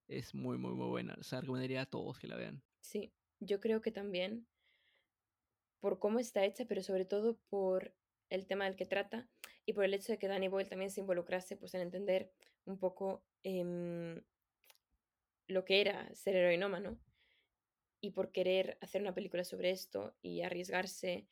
es 0.07 0.33
muy, 0.33 0.57
muy, 0.57 0.73
muy 0.75 0.87
buena, 0.87 1.15
o 1.19 1.23
sea, 1.23 1.41
recomendaría 1.41 1.81
a 1.81 1.85
todos 1.87 2.19
que 2.19 2.27
la 2.27 2.35
vean. 2.35 2.63
Sí, 2.81 3.11
yo 3.39 3.59
creo 3.59 3.81
que 3.81 3.91
también 3.91 4.47
por 5.79 5.99
cómo 5.99 6.19
está 6.19 6.45
hecha, 6.45 6.65
pero 6.65 6.81
sobre 6.81 7.05
todo 7.05 7.37
por 7.49 7.93
el 8.29 8.45
tema 8.45 8.65
del 8.65 8.75
que 8.75 8.85
trata 8.85 9.27
y 9.65 9.73
por 9.73 9.83
el 9.85 9.93
hecho 9.93 10.11
de 10.11 10.17
que 10.17 10.27
Danny 10.27 10.47
Boyle 10.47 10.69
también 10.69 10.91
se 10.91 11.01
involucrase 11.01 11.55
pues, 11.57 11.73
en 11.73 11.81
entender 11.81 12.31
un 12.65 12.77
poco 12.77 13.23
em, 13.43 14.21
lo 15.47 15.65
que 15.65 15.81
era 15.81 16.13
ser 16.13 16.35
heroinómano 16.35 16.99
y 18.01 18.11
por 18.11 18.31
querer 18.31 18.77
hacer 18.81 19.01
una 19.01 19.13
película 19.13 19.43
sobre 19.43 19.71
esto 19.71 20.15
y 20.21 20.41
arriesgarse 20.41 21.27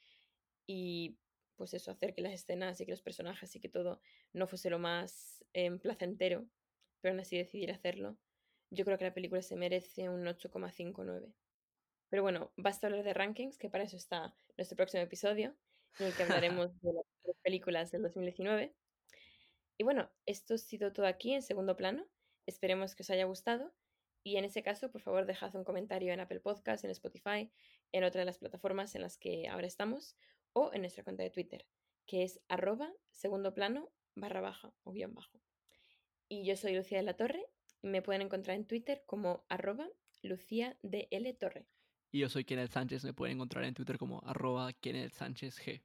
y 0.65 1.17
pues 1.55 1.73
eso, 1.73 1.91
hacer 1.91 2.13
que 2.13 2.21
las 2.21 2.33
escenas 2.33 2.79
y 2.81 2.85
que 2.85 2.91
los 2.91 3.01
personajes 3.01 3.55
y 3.55 3.59
que 3.59 3.69
todo 3.69 4.01
no 4.33 4.47
fuese 4.47 4.69
lo 4.69 4.79
más 4.79 5.45
em, 5.53 5.79
placentero, 5.79 6.45
pero 6.99 7.13
aún 7.13 7.21
así 7.21 7.37
decidir 7.37 7.71
hacerlo, 7.71 8.17
yo 8.71 8.83
creo 8.83 8.97
que 8.97 9.05
la 9.05 9.13
película 9.13 9.41
se 9.41 9.55
merece 9.55 10.09
un 10.09 10.25
8,59. 10.25 11.33
Pero 12.15 12.23
bueno, 12.23 12.53
basta 12.55 12.87
hablar 12.87 13.03
de 13.03 13.13
rankings, 13.13 13.57
que 13.57 13.69
para 13.69 13.83
eso 13.83 13.97
está 13.97 14.33
nuestro 14.55 14.77
próximo 14.77 15.03
episodio, 15.03 15.53
en 15.99 16.05
el 16.05 16.15
que 16.15 16.23
hablaremos 16.23 16.71
de 16.81 16.93
las 16.93 17.35
películas 17.43 17.91
del 17.91 18.03
2019. 18.03 18.73
Y 19.77 19.83
bueno, 19.83 20.09
esto 20.25 20.53
ha 20.53 20.57
sido 20.57 20.93
todo 20.93 21.07
aquí 21.07 21.33
en 21.33 21.41
segundo 21.41 21.75
plano. 21.75 22.07
Esperemos 22.45 22.95
que 22.95 23.03
os 23.03 23.09
haya 23.09 23.25
gustado. 23.25 23.75
Y 24.23 24.37
en 24.37 24.45
ese 24.45 24.63
caso, 24.63 24.93
por 24.93 25.01
favor, 25.01 25.25
dejad 25.25 25.53
un 25.57 25.65
comentario 25.65 26.13
en 26.13 26.21
Apple 26.21 26.39
Podcasts, 26.39 26.85
en 26.85 26.91
Spotify, 26.91 27.51
en 27.91 28.05
otra 28.05 28.19
de 28.21 28.25
las 28.25 28.37
plataformas 28.37 28.95
en 28.95 29.01
las 29.01 29.17
que 29.17 29.49
ahora 29.49 29.67
estamos, 29.67 30.15
o 30.53 30.71
en 30.73 30.83
nuestra 30.83 31.03
cuenta 31.03 31.21
de 31.21 31.31
Twitter, 31.31 31.67
que 32.05 32.23
es 32.23 32.39
arroba 32.47 32.93
segundo 33.11 33.53
plano 33.53 33.91
barra 34.15 34.39
baja 34.39 34.73
o 34.85 34.93
guion 34.93 35.13
bajo. 35.13 35.41
Y 36.29 36.45
yo 36.45 36.55
soy 36.55 36.77
Lucía 36.77 36.99
de 36.99 37.03
la 37.03 37.17
Torre 37.17 37.45
y 37.81 37.89
me 37.89 38.01
pueden 38.01 38.21
encontrar 38.21 38.55
en 38.55 38.65
Twitter 38.65 39.03
como 39.05 39.43
arroba 39.49 39.89
Lucía 40.21 40.77
L. 40.81 41.33
Torre. 41.33 41.67
Y 42.15 42.19
yo 42.19 42.29
soy 42.29 42.45
Kenneth 42.45 42.71
Sánchez, 42.71 43.03
me 43.03 43.13
pueden 43.13 43.35
encontrar 43.35 43.65
en 43.65 43.73
Twitter 43.73 43.97
como 43.97 44.21
arroba 44.23 44.71
Kenneth 44.71 45.11
Sánchez 45.11 45.59
G. 45.59 45.81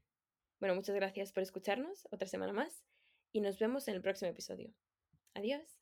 Bueno, 0.60 0.76
muchas 0.76 0.94
gracias 0.94 1.32
por 1.32 1.42
escucharnos 1.42 2.06
otra 2.12 2.28
semana 2.28 2.52
más 2.52 2.84
y 3.32 3.40
nos 3.40 3.58
vemos 3.58 3.88
en 3.88 3.96
el 3.96 4.00
próximo 4.00 4.30
episodio. 4.30 4.72
Adiós. 5.34 5.79